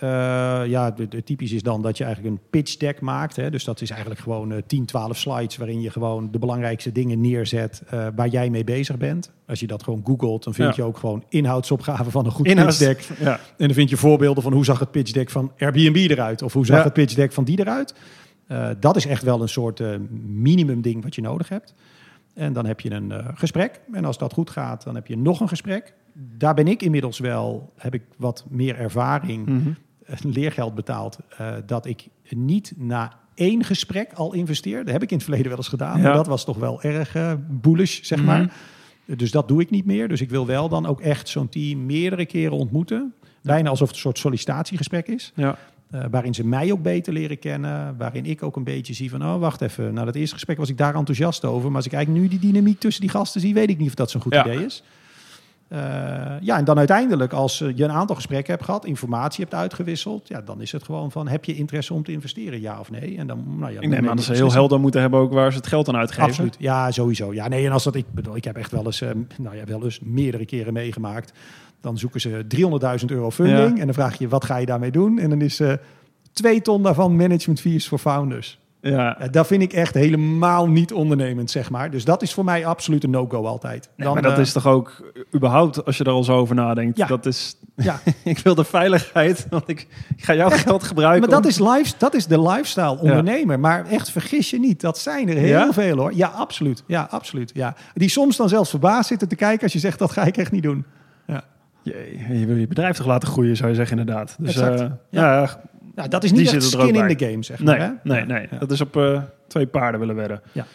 [0.66, 3.36] ja, de, de typisch is dan dat je eigenlijk een pitch deck maakt.
[3.36, 3.50] Hè?
[3.52, 7.22] Dus dat is eigenlijk gewoon eh 10, 12 slides waarin je gewoon de belangrijkste dingen
[7.22, 9.32] neerzet eh, waar jij mee bezig bent.
[9.48, 10.84] Als je dat gewoon googelt, dan vind Ja.
[10.84, 13.18] je ook gewoon inhoudsopgaven van een goed Inhouds- pitch deck.
[13.20, 16.42] Ja, En dan vind je voorbeelden van hoe zag het pitch deck van Airbnb eruit?
[16.42, 17.94] Of hoe zag het pitch deck van die eruit?
[18.80, 19.82] Dat is echt wel een soort
[20.28, 21.74] minimum ding wat je nodig hebt.
[22.34, 23.82] En dan heb je een eh, gesprek.
[23.92, 25.94] En als dat goed gaat, dan heb je nog een gesprek.
[26.14, 29.48] Daar ben ik inmiddels wel, heb ik wat meer ervaring,
[30.06, 34.84] een leergeld betaald, eh, dat ik niet na één gesprek al investeer.
[34.84, 35.98] Dat heb ik in het verleden wel eens gedaan.
[35.98, 36.04] Ja.
[36.04, 38.28] Maar dat was toch wel erg eh bullish, zeg Mhm.
[38.28, 38.54] maar.
[39.06, 40.08] Dus dat doe ik niet meer.
[40.08, 43.14] Dus ik wil wel dan ook echt zo'n team meerdere keren ontmoeten.
[43.42, 45.32] Bijna alsof het een soort sollicitatiegesprek is.
[45.36, 45.58] ja.
[45.96, 47.98] Uh, waarin ze mij ook beter leren kennen.
[47.98, 49.94] Waarin ik ook een beetje zie van, oh wacht even.
[49.94, 51.68] Nou, dat eerste gesprek was ik daar enthousiast over.
[51.68, 53.96] Maar als ik eigenlijk nu die dynamiek tussen die gasten zie, weet ik niet of
[53.96, 54.46] dat zo'n goed Ja.
[54.46, 54.84] idee is.
[55.74, 55.80] Uh,
[56.42, 60.28] ja, en dan uiteindelijk, als uh, je een aantal gesprekken hebt gehad, informatie hebt uitgewisseld,
[60.28, 63.18] ja, dan is het gewoon van: heb je interesse om te investeren, ja of nee?
[63.18, 65.52] En dan, nou ja, ik neem aan dat ze heel helder moeten hebben ook waar
[65.52, 66.24] ze het geld aan uitgeven.
[66.24, 67.34] Absoluut, ja, sowieso.
[67.34, 69.66] Ja, nee, en als dat, ik bedoel, ik heb echt wel eens, uh, nou ja,
[69.66, 71.34] wel eens meerdere keren meegemaakt.
[71.82, 72.46] Dan zoeken ze
[73.00, 73.80] 300.000 euro funding ja.
[73.80, 75.20] en dan vraag je: wat ga je daarmee doen?
[75.20, 75.74] En dan is uh,
[76.34, 78.60] twee ton daarvan management fees voor founders.
[78.90, 79.22] Ja.
[79.22, 81.92] Uh, dat vind ik echt helemaal niet ondernemend, zeg maar.
[81.92, 83.90] Dus dat is voor mij absoluut een no-go altijd.
[83.96, 86.98] Nee, maar dat uh, is toch ook überhaupt, als je er al zo over nadenkt.
[86.98, 87.08] Ja.
[87.08, 87.58] Dat is.
[87.76, 88.00] Ja.
[88.24, 91.30] ik wil de veiligheid, want ik, ik ga jouw echt, geld gebruiken.
[91.30, 93.56] Maar dat, is life, dat is de lifestyle ondernemer.
[93.56, 93.62] Ja.
[93.62, 95.74] Maar echt vergis je niet, dat zijn er heel ja?
[95.74, 96.14] veel hoor.
[96.16, 96.84] Ja, absoluut.
[96.88, 97.52] Ja, absoluut.
[97.54, 97.76] Ja.
[97.94, 100.52] Die soms dan zelfs verbaasd zitten te kijken als je zegt dat ga ik echt
[100.52, 100.86] niet doen.
[101.28, 101.44] Ja.
[101.82, 104.36] Je, je wil je bedrijf toch laten groeien, zou je zeggen inderdaad.
[104.40, 104.82] Dus exact.
[104.82, 105.60] Uh, ja.
[105.96, 107.78] Nou, dat is niet echt skin in the game, zeg maar.
[107.78, 107.94] Nee, hè?
[108.04, 108.48] nee, nee.
[108.52, 108.58] Ja.
[108.58, 110.42] dat is op uh, twee paarden willen wedden.
[110.52, 110.66] Ja.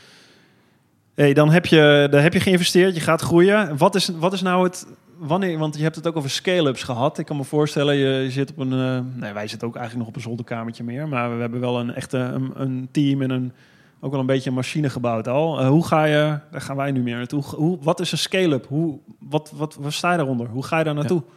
[1.15, 3.77] Hey, dan, heb je, dan heb je geïnvesteerd, je gaat groeien.
[3.77, 4.87] Wat is, wat is nou het...
[5.19, 7.19] Wanneer, want je hebt het ook over scale-ups gehad.
[7.19, 8.73] Ik kan me voorstellen, je, je zit op een...
[8.73, 11.09] Uh, nee, wij zitten ook eigenlijk nog op een zolderkamertje meer.
[11.09, 13.53] Maar we hebben wel een echte een, een team en een,
[14.01, 15.61] ook wel een beetje een machine gebouwd al.
[15.61, 16.39] Uh, hoe ga je...
[16.51, 17.43] Daar gaan wij nu meer naartoe.
[17.43, 18.67] Hoe, wat is een scale-up?
[18.67, 20.47] Hoe, wat, wat, wat sta je daaronder?
[20.47, 21.23] Hoe ga je daar naartoe?
[21.27, 21.33] Ja.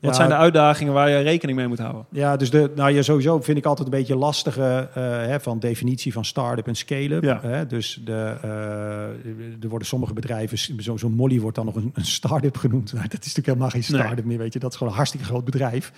[0.00, 2.06] Wat ja, zijn de uitdagingen waar je rekening mee moet houden?
[2.10, 6.12] Ja, dus de, nou sowieso vind ik altijd een beetje lastige uh, hè, van definitie
[6.12, 7.22] van start-up en scale-up.
[7.22, 7.40] Ja.
[7.42, 11.90] Hè, dus de, uh, er worden sommige bedrijven, zo'n zo Molly wordt dan nog een,
[11.94, 12.92] een start-up genoemd.
[12.92, 14.26] Nou, dat is natuurlijk helemaal geen start-up nee.
[14.26, 14.58] meer, weet je.
[14.58, 15.92] Dat is gewoon een hartstikke groot bedrijf.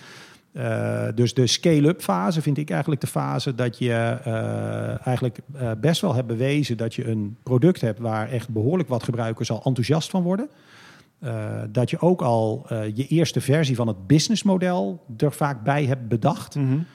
[0.53, 5.71] Uh, dus de scale-up fase vind ik eigenlijk de fase dat je uh, eigenlijk uh,
[5.81, 9.61] best wel hebt bewezen dat je een product hebt waar echt behoorlijk wat gebruikers al
[9.63, 10.49] enthousiast van worden.
[11.23, 15.85] Uh, dat je ook al uh, je eerste versie van het businessmodel er vaak bij
[15.85, 16.55] hebt bedacht.
[16.55, 16.85] Mm -hmm.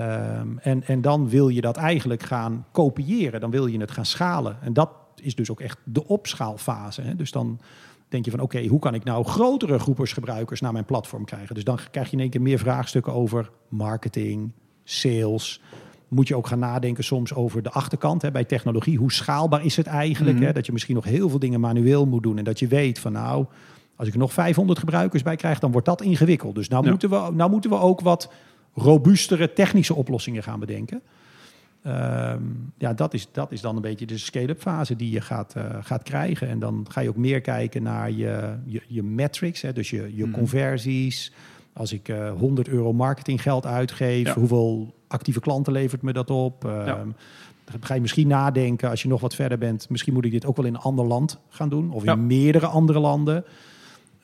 [0.00, 3.40] um, en, en dan wil je dat eigenlijk gaan kopiëren.
[3.40, 4.56] Dan wil je het gaan schalen.
[4.62, 4.90] En dat
[5.22, 7.02] is dus ook echt de opschaalfase.
[7.02, 7.16] Hè?
[7.16, 7.60] Dus dan
[8.08, 11.24] denk je van oké, okay, hoe kan ik nou grotere groepers gebruikers naar mijn platform
[11.24, 11.54] krijgen?
[11.54, 14.52] Dus dan krijg je in één keer meer vraagstukken over marketing,
[14.84, 15.60] sales.
[16.10, 18.98] Moet je ook gaan nadenken soms over de achterkant hè, bij technologie.
[18.98, 20.36] Hoe schaalbaar is het eigenlijk?
[20.36, 20.46] Mhm.
[20.46, 20.52] Hè?
[20.52, 22.38] Dat je misschien nog heel veel dingen manueel moet doen.
[22.38, 23.46] En dat je weet van nou,
[23.96, 26.54] als ik er nog 500 gebruikers bij krijg, dan wordt dat ingewikkeld.
[26.54, 26.90] Dus nou, Ja.
[26.90, 28.32] moeten, we, nou moeten we ook wat
[28.74, 31.02] robuustere technische oplossingen gaan bedenken.
[31.82, 32.42] Ehm,
[32.78, 35.64] ja, dat is, dat is dan een beetje de scale-up fase die je gaat, eh,
[35.80, 36.48] gaat krijgen.
[36.48, 40.12] En dan ga je ook meer kijken naar je, je, je metrics, hè, dus je,
[40.16, 40.32] je Mhm.
[40.38, 41.32] conversies.
[41.72, 44.34] Als ik eh 100 euro marketinggeld uitgeef, Ja.
[44.34, 46.62] hoeveel actieve klanten levert me dat op?
[46.62, 46.84] Ja.
[47.64, 50.46] Dan ga je misschien nadenken, als je nog wat verder bent, misschien moet ik dit
[50.46, 51.90] ook wel in een ander land gaan doen.
[51.92, 52.12] Of Ja.
[52.12, 53.44] in meerdere andere landen.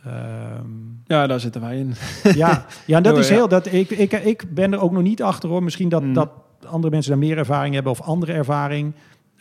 [0.04, 0.64] Ehm,
[1.06, 1.94] Ja, daar zitten wij in.
[2.34, 3.48] ja, ja, dat is heel.
[3.48, 5.62] Dat, ik, ik, ik ben er ook nog niet achter hoor.
[5.62, 6.12] Misschien dat, Mm.
[6.12, 6.30] dat
[6.66, 8.92] andere mensen daar meer ervaring hebben of andere ervaring.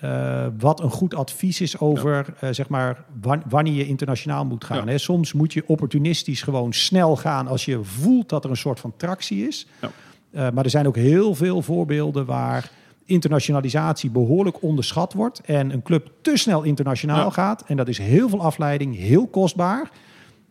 [0.05, 4.63] Eh, wat een goed advies is over eh, zeg maar wan- wanneer je internationaal moet
[4.63, 4.77] gaan.
[4.85, 4.91] Ja.
[4.91, 4.97] Hè.
[4.97, 8.93] Soms moet je opportunistisch gewoon snel gaan als je voelt dat er een soort van
[8.97, 9.67] tractie is.
[9.81, 9.89] Ja.
[10.31, 12.71] Eh, maar er zijn ook heel veel voorbeelden waar
[13.05, 17.63] internationalisatie behoorlijk onderschat wordt en een club te snel internationaal gaat.
[17.67, 19.89] En dat is heel veel afleiding, heel kostbaar.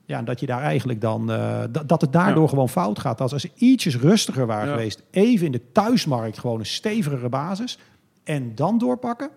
[0.06, 1.26] Ja, en dat je daar eigenlijk dan
[1.70, 2.48] dat, dat het daardoor Ja.
[2.48, 3.20] gewoon fout gaat.
[3.20, 4.72] Als als ze ietsjes rustiger waren Ja.
[4.74, 7.78] geweest, even in de thuismarkt gewoon een stevigere basis
[8.24, 9.30] en dan doorpakken,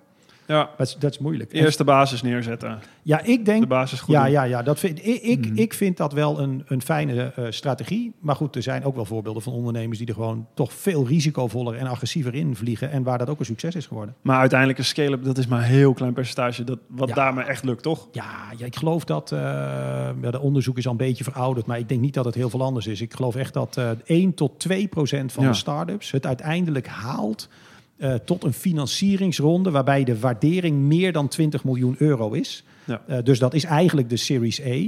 [0.47, 1.53] Ja, dat is, dat is moeilijk.
[1.53, 2.79] Eerst de basis neerzetten.
[3.01, 5.57] ja, ik denk De basis goed ja, ja, ja, dat vind, ik, ik, Mhm.
[5.57, 8.13] ik vind dat wel een, een fijne eh, strategie.
[8.19, 11.75] Maar goed, er zijn ook wel voorbeelden van ondernemers die er gewoon toch veel risicovoller
[11.75, 12.91] en agressiever in vliegen.
[12.91, 14.15] En waar dat ook een succes is geworden.
[14.21, 16.63] Maar uiteindelijk een scale-up, dat is maar een heel klein percentage.
[16.63, 17.15] Dat, wat Ja.
[17.15, 18.07] daar maar echt lukt, toch?
[18.11, 18.25] Ja,
[18.57, 19.31] ja ik geloof dat.
[19.31, 19.39] eh
[20.21, 22.49] ja, de onderzoek is al een beetje verouderd, maar ik denk niet dat het heel
[22.49, 23.01] veel anders is.
[23.01, 27.49] Ik geloof echt dat eh 1 tot 2 procent van de start-ups het uiteindelijk haalt.
[27.97, 32.63] Eh, tot een financieringsronde waarbij de waardering meer dan 20 miljoen euro is.
[32.83, 33.01] Ja.
[33.07, 34.87] Eh, dus dat is eigenlijk de Series A.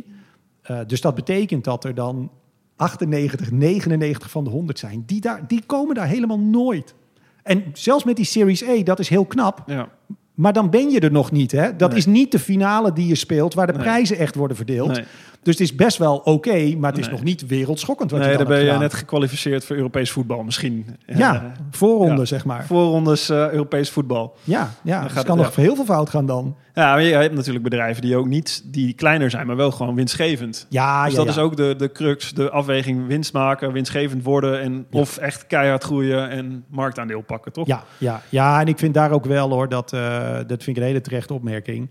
[0.62, 2.32] Eh, dus dat betekent dat er dan
[2.76, 5.04] 98, 99 van de 100 zijn.
[5.06, 6.96] Die, daar, die komen daar helemaal nooit.
[7.44, 9.64] En zelfs met die Series A, dat is heel knap.
[9.66, 9.90] Ja.
[10.34, 11.52] Maar dan ben je er nog niet.
[11.52, 11.76] Hè?
[11.76, 11.98] Dat Nee.
[11.98, 13.82] is niet de finale die je speelt, waar de Nee.
[13.82, 14.92] prijzen echt worden verdeeld.
[14.96, 15.04] Nee.
[15.44, 17.16] Dus het is best wel oké, maar het is Nee.
[17.16, 20.44] nog niet wereldschokkend wat Nee, je dan dan ben je net gekwalificeerd voor Europees voetbal
[20.44, 20.86] misschien.
[21.06, 22.26] Ja, Eh, voorronde ja.
[22.26, 22.66] zeg maar.
[22.66, 24.36] Voorrondes eh, Europees voetbal.
[24.44, 26.56] Ja, ja dus het kan het- nog heel veel fout gaan dan.
[26.74, 29.96] Ja, maar je hebt natuurlijk bedrijven die ook niet die kleiner zijn, maar wel gewoon
[29.96, 30.66] winstgevend.
[30.70, 34.62] Ja, dus ja, dat is ook de, de crux, de afweging winst maken, winstgevend worden
[34.62, 37.68] en of echt keihard groeien en marktaandeel pakken, toch?
[37.68, 40.78] Ja, ja, ja, en ik vind daar ook wel hoor, dat, eh, dat vind ik
[40.78, 41.90] een hele terechte opmerking.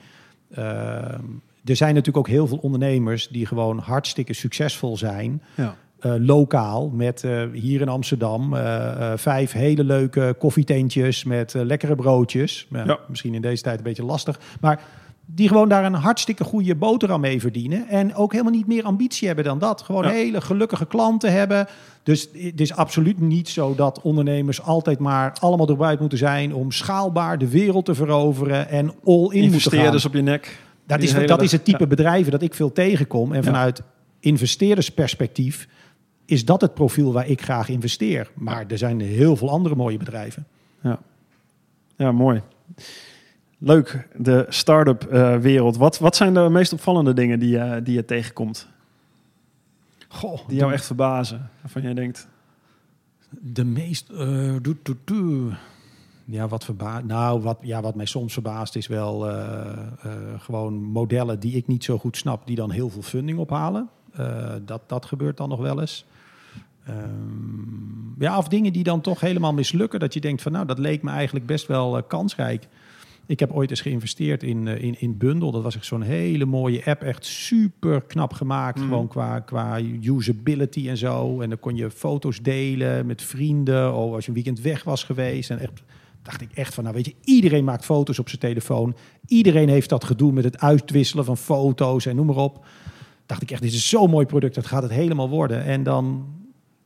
[0.54, 1.20] Ehm,
[1.64, 5.42] er zijn natuurlijk ook heel veel ondernemers die gewoon hartstikke succesvol zijn.
[5.54, 5.76] Ja.
[6.00, 12.66] uh, lokaal met uh, hier in Amsterdam uh, vijf hele leuke koffietentjes met lekkere broodjes.
[12.70, 12.98] Ja.
[13.08, 14.80] Misschien in deze tijd een beetje lastig, maar
[15.30, 19.26] die gewoon daar een hartstikke goede boterham mee verdienen en ook helemaal niet meer ambitie
[19.26, 19.82] hebben dan dat.
[19.82, 21.66] Gewoon hele gelukkige klanten hebben.
[22.02, 26.72] Dus het is absoluut niet zo dat ondernemers altijd maar allemaal erbij moeten zijn om
[26.72, 30.58] schaalbaar de wereld te veroveren en all in Investeerders op je nek.
[30.88, 33.32] Dat is, dat is het type bedrijven dat ik veel tegenkom.
[33.32, 33.82] En vanuit
[34.20, 35.68] investeerdersperspectief
[36.24, 38.30] is dat het profiel waar ik graag investeer.
[38.34, 40.46] Maar er zijn heel veel andere mooie bedrijven.
[40.80, 40.98] Ja,
[41.96, 42.42] ja mooi.
[43.58, 45.76] Leuk, de start-up uh, wereld.
[45.76, 48.68] Wat, wat zijn de meest opvallende dingen die, uh, die je tegenkomt?
[50.08, 52.28] Goh, die jou echt verbazen, waarvan jij denkt...
[53.30, 54.10] De meest...
[54.10, 55.52] Uh, doe, doe.
[56.30, 59.26] Ja, wat, verba nou, wat, ja, wat mij soms verbaast is wel
[60.38, 62.46] gewoon modellen die ik niet zo goed snap...
[62.46, 63.88] die dan heel veel funding ophalen.
[64.64, 66.06] dat, dat gebeurt dan nog wel eens.
[66.88, 70.00] Um, ja, of dingen die dan toch helemaal mislukken.
[70.00, 72.68] Dat je denkt van nou, dat leek me eigenlijk best wel kansrijk.
[73.26, 75.52] Ik heb ooit eens geïnvesteerd in, in, in Bundle.
[75.52, 77.02] Dat was echt zo'n hele mooie app.
[77.02, 78.78] Echt super knap gemaakt.
[78.78, 78.88] Mm.
[78.88, 81.40] Gewoon qua, qua usability en zo.
[81.40, 83.94] En dan kon je foto's delen met vrienden.
[83.94, 85.50] Of als je een weekend weg was geweest.
[85.50, 85.82] En echt
[86.28, 88.96] dacht ik echt van, nou weet je, iedereen maakt foto's op zijn telefoon.
[89.26, 92.64] Iedereen heeft dat gedoe met het uitwisselen van foto's en noem maar op.
[93.26, 95.64] Dacht ik echt, dit is zo'n mooi product, dat gaat het helemaal worden.
[95.64, 96.26] En dan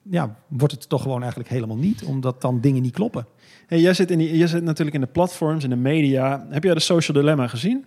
[0.03, 3.27] ja, wordt het toch gewoon eigenlijk helemaal niet, omdat dan dingen niet kloppen.
[3.67, 6.47] Hey, jij, zit in die, jij zit natuurlijk in de platforms, in de media.
[6.51, 7.85] Heb jij de Social Dilemma gezien?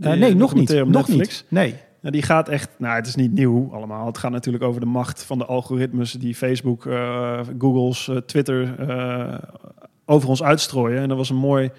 [0.00, 0.68] Uh, nee, nog niet.
[0.72, 1.18] Nog Netflix?
[1.18, 1.44] niet.
[1.48, 1.74] Nee.
[2.00, 4.06] Nou, die gaat echt, nou, het is niet nieuw allemaal.
[4.06, 8.74] Het gaat natuurlijk over de macht van de algoritmes die Facebook, uh, Google's, uh, Twitter
[10.04, 11.02] over ons uitstrooien.
[11.02, 11.70] En dat was een mooi,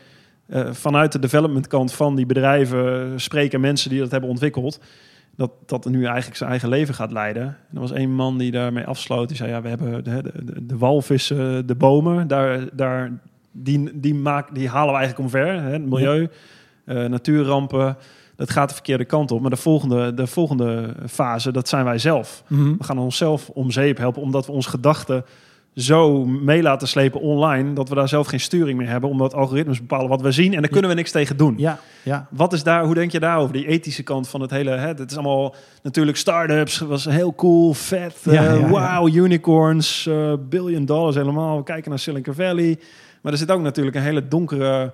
[0.72, 4.80] vanuit de development kant van die bedrijven spreken mensen die dat hebben ontwikkeld
[5.36, 7.44] dat, dat er nu eigenlijk zijn eigen leven gaat leiden.
[7.44, 9.28] En er was één man die daarmee afsloot.
[9.28, 13.12] Die zei, ja, we hebben de, de, de walvissen, de bomen, daar, daar,
[13.52, 15.62] die, die, maak, die halen we eigenlijk omver.
[15.62, 16.30] Hè, het milieu,
[16.86, 17.98] uh, natuurrampen,
[18.36, 19.42] dat gaat de verkeerde kant op.
[19.42, 22.44] Maar de volgende, de volgende fase, dat zijn wij zelf.
[22.48, 22.78] Mhm.
[22.78, 25.26] We gaan onszelf om zeep helpen, omdat we onze gedachten
[25.76, 29.80] zo mee laten slepen online dat we daar zelf geen sturing meer hebben, omdat algoritmes
[29.80, 31.54] bepalen wat we zien en daar kunnen we niks tegen doen.
[31.58, 32.28] Ja, ja.
[32.30, 32.86] Wat is daar?
[32.86, 33.54] Hoe denk je daarover?
[33.54, 34.70] Die ethische kant van het hele.
[34.70, 34.88] Hè?
[34.88, 36.80] Het is allemaal natuurlijk startups.
[36.80, 38.18] Was heel cool, vet.
[38.24, 41.58] Ja, uh, wow, unicorns, uh, billion dollars helemaal.
[41.58, 42.80] We kijken naar Silicon Valley,
[43.22, 44.94] maar er zit ook natuurlijk een hele donkere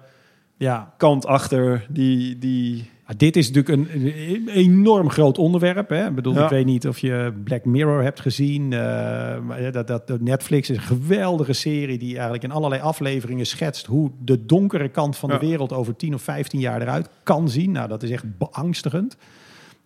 [0.58, 0.94] ja.
[0.98, 5.90] kant achter die die dit is natuurlijk een, enorm groot onderwerp.
[5.90, 6.08] Hè?
[6.08, 8.72] Ik bedoel, ik weet niet of je Black Mirror hebt gezien.
[8.72, 14.12] Uh, dat, dat, Netflix is een geweldige serie die eigenlijk in allerlei afleveringen schetst hoe
[14.20, 17.72] de donkere kant van de wereld over 10 of 15 jaar eruit kan zien.
[17.72, 19.18] Nou, dat is echt beangstigend.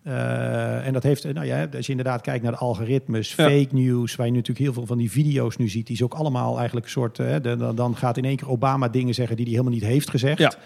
[0.06, 4.16] Uh, en dat heeft, nou ja, als je inderdaad kijkt naar de algoritmes, fake news,
[4.16, 6.86] waar je natuurlijk heel veel van die video's nu ziet, die is ook allemaal eigenlijk
[6.86, 7.18] een soort.
[7.18, 10.10] Uh, de, dan gaat in één keer Obama dingen zeggen die hij helemaal niet heeft
[10.10, 10.58] gezegd.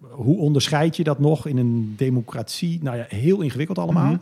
[0.00, 2.82] Hoe onderscheid je dat nog in een democratie?
[2.82, 4.12] Nou ja, heel ingewikkeld allemaal.
[4.12, 4.18] Mhm.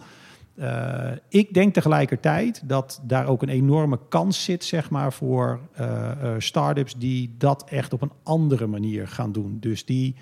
[0.58, 6.10] Eh, ik denk tegelijkertijd dat daar ook een enorme kans zit, zeg maar, voor uh,
[6.22, 9.56] uh, start-ups die dat echt op een andere manier gaan doen.
[9.60, 10.14] Dus die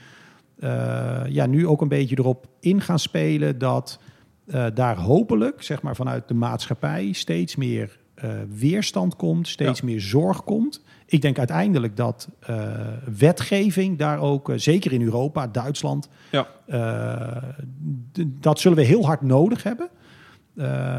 [1.29, 3.99] ja, nu ook een beetje erop in gaan spelen dat
[4.75, 7.99] daar hopelijk, zeg maar, vanuit de maatschappij steeds meer
[8.49, 10.83] weerstand komt, steeds meer zorg komt.
[11.07, 12.57] Ik denk uiteindelijk dat uh,
[13.19, 16.47] wetgeving daar ook, uh, zeker in Europa, Duitsland, ja.
[16.67, 19.89] Uh, dat zullen we heel hard nodig hebben.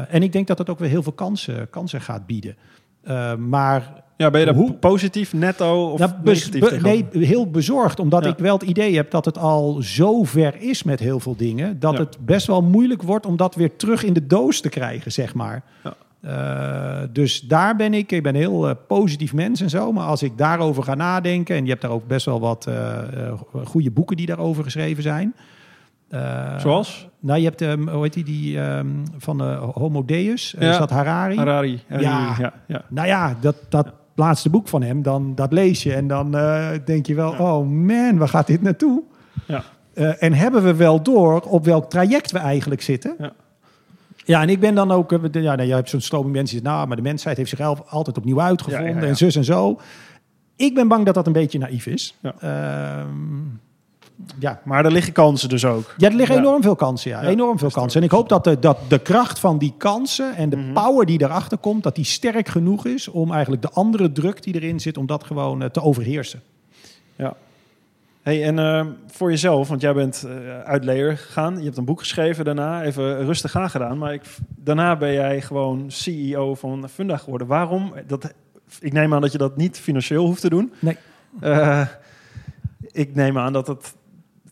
[0.08, 2.56] en ik denk dat dat ook weer heel veel kansen, kansen gaat bieden.
[3.38, 8.00] maar ja, ben je daar hoe, positief, netto of negatief Nee, heel bezorgd.
[8.00, 11.36] Omdat ik wel het idee heb dat het al zo ver is met heel veel
[11.36, 11.80] dingen...
[11.80, 15.12] dat het best wel moeilijk wordt om dat weer terug in de doos te krijgen,
[15.12, 15.62] zeg maar.
[15.84, 15.94] Ja.
[16.24, 19.92] Uh, dus daar ben ik, ik ben een heel uh, positief mens en zo.
[19.92, 23.32] Maar als ik daarover ga nadenken, en je hebt daar ook best wel wat uh,
[23.64, 25.34] goede boeken die daarover geschreven zijn.
[26.56, 27.08] Zoals?
[27.20, 30.70] Nou, je hebt, um, hoe heet die, die um, van Homo Deus, ja.
[30.70, 31.36] is dat Harari?
[31.36, 32.34] Harari, Harari ja.
[32.38, 32.52] ja.
[32.66, 36.30] ja, Nou ja, dat, dat laatste boek van hem, dan, dat lees je en dan
[36.84, 39.02] denk je wel, oh man, waar gaat dit naartoe?
[39.46, 39.64] Ja.
[40.18, 43.14] en hebben we wel door op welk traject we eigenlijk zitten?
[43.18, 43.32] Ja.
[44.28, 46.66] Ja, en ik ben dan ook, eh, ja, nou, je hebt zo'n stroming mensen die
[46.66, 49.80] nou, maar de mensheid heeft zichzelf altijd opnieuw uitgevonden en zus en zo.
[50.56, 52.14] Ik ben bang dat dat een beetje naïef is.
[52.20, 52.34] Ja.
[52.44, 53.04] Uh,
[54.38, 54.60] ja.
[54.64, 55.94] Maar er liggen kansen dus ook.
[55.96, 57.10] Ja, er liggen enorm veel kansen.
[57.10, 57.22] Ja.
[57.22, 58.00] enorm veel kansen.
[58.00, 60.72] En ik hoop dat de, dat de kracht van die kansen en de mhm.
[60.72, 64.54] power die erachter komt, dat die sterk genoeg is om eigenlijk de andere druk die
[64.54, 66.42] erin zit, om dat gewoon uh, te overheersen.
[67.16, 67.36] Ja.
[68.28, 71.58] Hey, en uh, voor jezelf, want jij bent uh, uit leer gegaan.
[71.58, 73.98] Je hebt een boek geschreven daarna, even rustig aan gedaan.
[73.98, 74.22] Maar ik,
[74.56, 77.46] daarna ben jij gewoon CEO van Funda geworden.
[77.46, 77.94] Waarom?
[78.06, 78.34] Dat,
[78.80, 80.72] ik neem aan dat je dat niet financieel hoeft te doen.
[80.78, 80.96] Nee.
[81.42, 81.86] Uh,
[82.92, 83.94] ik neem aan dat het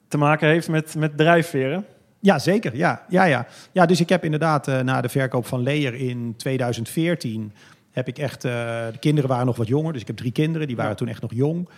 [0.09, 1.85] te maken heeft met, met drijfveren.
[2.21, 2.77] Ja, zeker.
[2.77, 3.47] Ja, ja, ja.
[3.73, 7.53] ja dus ik heb inderdaad uh, na de verkoop van Leer in 2014...
[7.91, 8.43] heb ik echt...
[8.43, 10.67] De kinderen waren nog wat jonger, dus ik heb drie kinderen.
[10.67, 11.69] Die waren toen echt nog jong.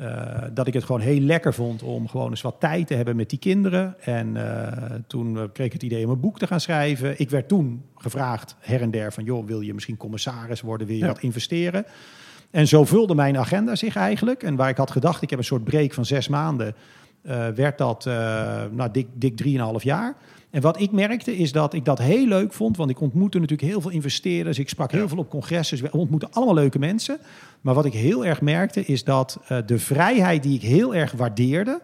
[0.00, 3.16] Uh, dat ik het gewoon heel lekker vond om gewoon eens wat tijd te hebben
[3.16, 3.94] met die kinderen.
[4.00, 4.36] En
[5.06, 7.20] toen kreeg ik het idee om een boek te gaan schrijven.
[7.20, 9.24] Ik werd toen gevraagd her en der van...
[9.24, 10.86] joh, wil je misschien commissaris worden?
[10.86, 11.08] Wil je ja.
[11.08, 11.84] wat investeren?
[12.50, 14.42] En zo vulde mijn agenda zich eigenlijk.
[14.42, 16.74] En waar ik had gedacht, ik heb een soort break van zes maanden...
[17.22, 18.04] Uh, werd dat
[18.70, 20.16] nou, dik, dik drieënhalf jaar.
[20.50, 22.76] En wat ik merkte is dat ik dat heel leuk vond.
[22.76, 24.58] Want ik ontmoette natuurlijk heel veel investeerders.
[24.58, 25.08] Ik sprak heel ja.
[25.08, 25.82] veel op congressen.
[25.82, 27.18] We ontmoetten allemaal leuke mensen.
[27.60, 31.12] Maar wat ik heel erg merkte is dat uh, de vrijheid die ik heel erg
[31.12, 31.80] waardeerde...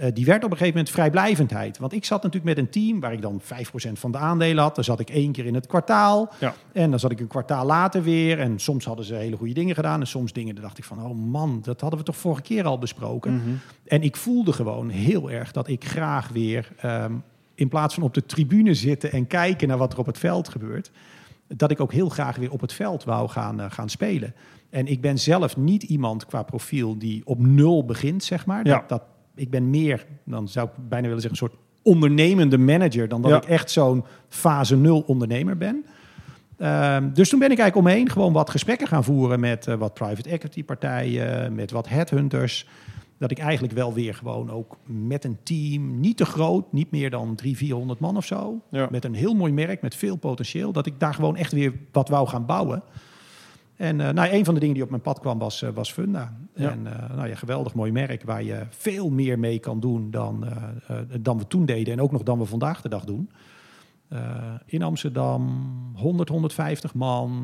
[0.00, 1.78] Uh, die werd op een gegeven moment vrijblijvendheid.
[1.78, 4.74] Want ik zat natuurlijk met een team waar ik dan 5% van de aandelen had.
[4.74, 6.32] Dan zat ik één keer in het kwartaal.
[6.40, 6.54] Ja.
[6.72, 8.38] En dan zat ik een kwartaal later weer.
[8.38, 10.00] En soms hadden ze hele goede dingen gedaan.
[10.00, 12.64] En soms dingen, dan dacht ik van, oh man, dat hadden we toch vorige keer
[12.64, 13.34] al besproken.
[13.34, 13.48] Mhm.
[13.86, 17.22] En ik voelde gewoon heel erg dat ik graag weer, um,
[17.58, 20.48] in plaats van op de tribune zitten en kijken naar wat er op het veld
[20.48, 20.90] gebeurt,
[21.46, 24.34] dat ik ook heel graag weer op het veld wou gaan, uh, gaan spelen.
[24.70, 28.66] En ik ben zelf niet iemand qua profiel die op nul begint, zeg maar.
[28.66, 28.78] Ja.
[28.78, 29.02] Dat, dat,
[29.34, 33.30] ik ben meer, dan zou ik bijna willen zeggen, een soort ondernemende manager dan dat
[33.30, 33.36] Ja.
[33.36, 35.84] ik echt zo'n fase nul ondernemer ben.
[36.62, 39.94] Um, dus toen ben ik eigenlijk omheen gewoon wat gesprekken gaan voeren met uh, wat
[39.94, 42.66] private equity partijen, met wat headhunters.
[43.18, 47.10] Dat ik eigenlijk wel weer gewoon ook met een team, niet te groot, niet meer
[47.10, 48.60] dan 300, 400 man of zo.
[48.70, 48.88] Ja.
[48.90, 50.72] Met een heel mooi merk, met veel potentieel.
[50.72, 52.82] Dat ik daar gewoon echt weer wat wou gaan bouwen.
[53.76, 55.92] En uh, nou, een van de dingen die op mijn pad kwam was, uh, was
[55.92, 56.36] Funda.
[56.54, 56.70] Ja.
[56.70, 60.44] En uh, nou ja, geweldig mooi merk waar je veel meer mee kan doen dan,
[61.20, 61.92] dan we toen deden.
[61.92, 63.30] En ook nog dan we vandaag de dag doen.
[64.12, 64.18] Uh,
[64.66, 67.40] in Amsterdam 100, 150 man,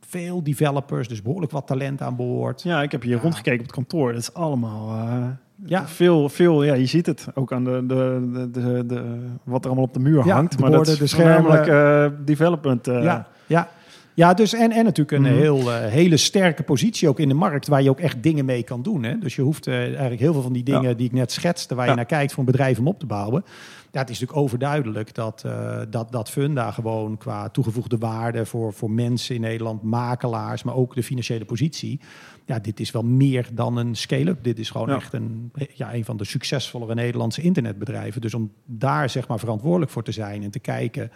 [0.00, 2.62] veel developers, dus behoorlijk wat talent aan boord.
[2.62, 3.22] Ja, ik heb hier Ja.
[3.22, 4.12] rondgekeken op het kantoor.
[4.12, 5.26] Dat is allemaal uh,
[5.64, 5.86] Ja.
[5.88, 6.62] veel, veel.
[6.62, 9.94] Ja, je ziet het ook aan de, de, de, de, de- wat er allemaal op
[9.94, 10.52] de muur Ja, hangt.
[10.52, 11.42] de maar borden, dat de is schermen.
[11.42, 12.86] voornamelijk uh, development.
[12.86, 13.68] ja, ja.
[14.14, 15.40] Ja, dus en, en natuurlijk een Mhm.
[15.40, 18.62] heel, uh, hele sterke positie ook in de markt waar je ook echt dingen mee
[18.62, 19.02] kan doen.
[19.02, 19.18] Hè?
[19.18, 20.94] Dus je hoeft uh, eigenlijk heel veel van die dingen Ja.
[20.94, 21.90] die ik net schetste, waar Ja.
[21.90, 23.44] je naar kijkt voor een bedrijf om op te bouwen.
[23.90, 28.72] Ja, het is natuurlijk overduidelijk dat, uh, dat, dat Funda gewoon qua toegevoegde waarde voor,
[28.72, 32.00] voor mensen in Nederland, makelaars, maar ook de financiële positie.
[32.46, 34.44] Ja, dit is wel meer dan een scale-up.
[34.44, 34.94] Dit is gewoon Ja.
[34.94, 38.20] echt een, ja, een van de succesvollere Nederlandse internetbedrijven.
[38.20, 41.10] Dus om daar zeg maar verantwoordelijk voor te zijn en te kijken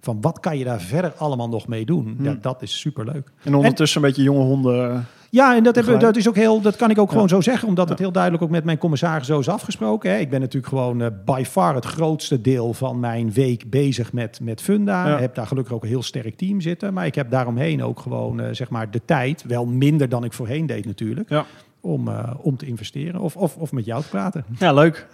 [0.00, 2.14] van wat kan je daar verder allemaal nog mee doen.
[2.16, 2.24] Hmm.
[2.24, 3.30] Ja, dat is superleuk.
[3.42, 5.06] En ondertussen een beetje jonge honden.
[5.30, 7.12] Ja, en dat, hebben, dat is ook heel, dat kan ik ook Ja.
[7.12, 10.10] gewoon zo zeggen, omdat het heel duidelijk ook met mijn commissaris zo is afgesproken.
[10.10, 10.16] Hè.
[10.18, 14.40] Ik ben natuurlijk gewoon eh, by far het grootste deel van mijn week bezig met,
[14.42, 15.06] met Funda.
[15.08, 15.14] Ja.
[15.14, 18.00] Ik heb daar gelukkig ook een heel sterk team zitten, maar ik heb daaromheen ook
[18.00, 21.44] gewoon eh, zeg maar de tijd, wel minder dan ik voorheen deed natuurlijk, Ja.
[21.80, 24.44] om, eh, om te investeren of, of, of met jou te praten.
[24.58, 25.06] Ja, leuk.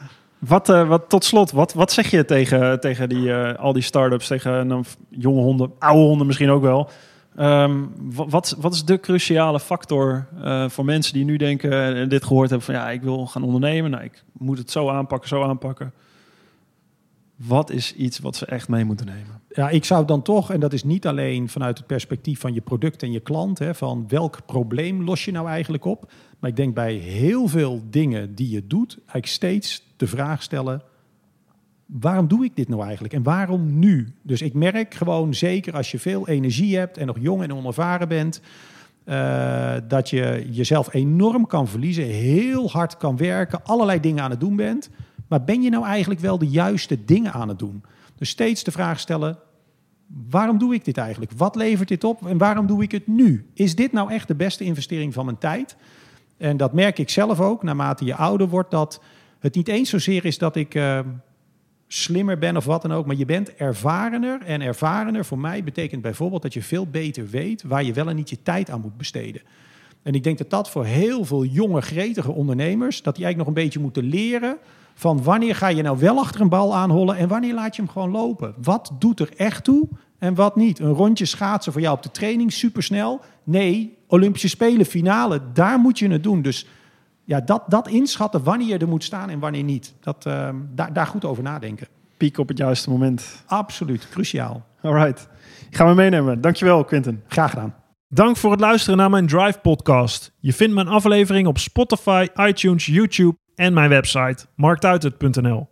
[0.46, 3.82] Wat, uh, wat, tot slot, wat, wat zeg je tegen, tegen die, uh, al die
[3.82, 6.90] start-ups, tegen nou, jonge honden, oude honden misschien ook wel?
[7.38, 12.24] Um, wat, wat is de cruciale factor uh, voor mensen die nu denken en dit
[12.24, 15.42] gehoord hebben van ja, ik wil gaan ondernemen, nou, ik moet het zo aanpakken, zo
[15.42, 15.92] aanpakken.
[17.36, 19.40] Wat is iets wat ze echt mee moeten nemen?
[19.48, 22.60] Ja, ik zou dan toch, en dat is niet alleen vanuit het perspectief van je
[22.60, 26.12] product en je klant, hè, van welk probleem los je nou eigenlijk op.
[26.38, 30.82] Maar ik denk bij heel veel dingen die je doet, eigenlijk steeds de vraag stellen:
[31.86, 34.14] waarom doe ik dit nou eigenlijk en waarom nu?
[34.22, 38.08] Dus ik merk gewoon zeker als je veel energie hebt en nog jong en onervaren
[38.08, 38.40] bent,
[39.04, 44.40] uh, dat je jezelf enorm kan verliezen, heel hard kan werken, allerlei dingen aan het
[44.40, 44.90] doen bent.
[45.28, 47.82] Maar ben je nou eigenlijk wel de juiste dingen aan het doen?
[48.16, 49.38] Dus steeds de vraag stellen:
[50.30, 51.32] waarom doe ik dit eigenlijk?
[51.36, 53.46] Wat levert dit op en waarom doe ik het nu?
[53.54, 55.76] Is dit nou echt de beste investering van mijn tijd?
[56.36, 59.00] En dat merk ik zelf ook, naarmate je ouder wordt, dat
[59.44, 60.98] het niet eens zozeer is dat ik uh,
[61.86, 64.40] slimmer ben of wat dan ook, maar je bent ervarener.
[64.42, 68.16] En ervarener voor mij betekent bijvoorbeeld dat je veel beter weet waar je wel en
[68.16, 69.42] niet je tijd aan moet besteden.
[70.02, 73.46] En ik denk dat dat voor heel veel jonge, gretige ondernemers, dat die eigenlijk nog
[73.46, 74.56] een beetje moeten leren
[74.94, 77.90] van wanneer ga je nou wel achter een bal aanhollen en wanneer laat je hem
[77.90, 78.54] gewoon lopen.
[78.62, 79.88] Wat doet er echt toe
[80.18, 80.78] en wat niet?
[80.78, 83.20] Een rondje schaatsen voor jou op de training, supersnel.
[83.44, 86.42] Nee, Olympische Spelen, finale, daar moet je het doen.
[86.42, 86.66] Dus
[87.24, 89.94] ja, dat, dat inschatten wanneer je er moet staan en wanneer niet.
[90.00, 91.86] Dat, uh, daar, daar goed over nadenken.
[92.16, 93.42] Piek op het juiste moment.
[93.46, 94.64] Absoluut, cruciaal.
[94.82, 95.28] Alright,
[95.70, 96.40] gaan we meenemen.
[96.40, 97.22] Dankjewel, Quinten.
[97.28, 97.74] Graag gedaan.
[98.08, 100.32] Dank voor het luisteren naar mijn Drive podcast.
[100.40, 105.68] Je vindt mijn aflevering op Spotify, iTunes, YouTube en mijn website marktuitert.nl.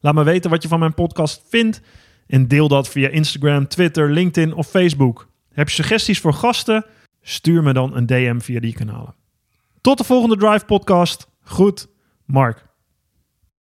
[0.00, 1.80] Laat me weten wat je van mijn podcast vindt
[2.26, 5.28] en deel dat via Instagram, Twitter, LinkedIn of Facebook.
[5.52, 6.84] Heb je suggesties voor gasten?
[7.22, 9.17] Stuur me dan een DM via die kanalen.
[9.80, 11.28] Tot de volgende Drive podcast.
[11.42, 11.88] Goed,
[12.24, 12.67] Mark.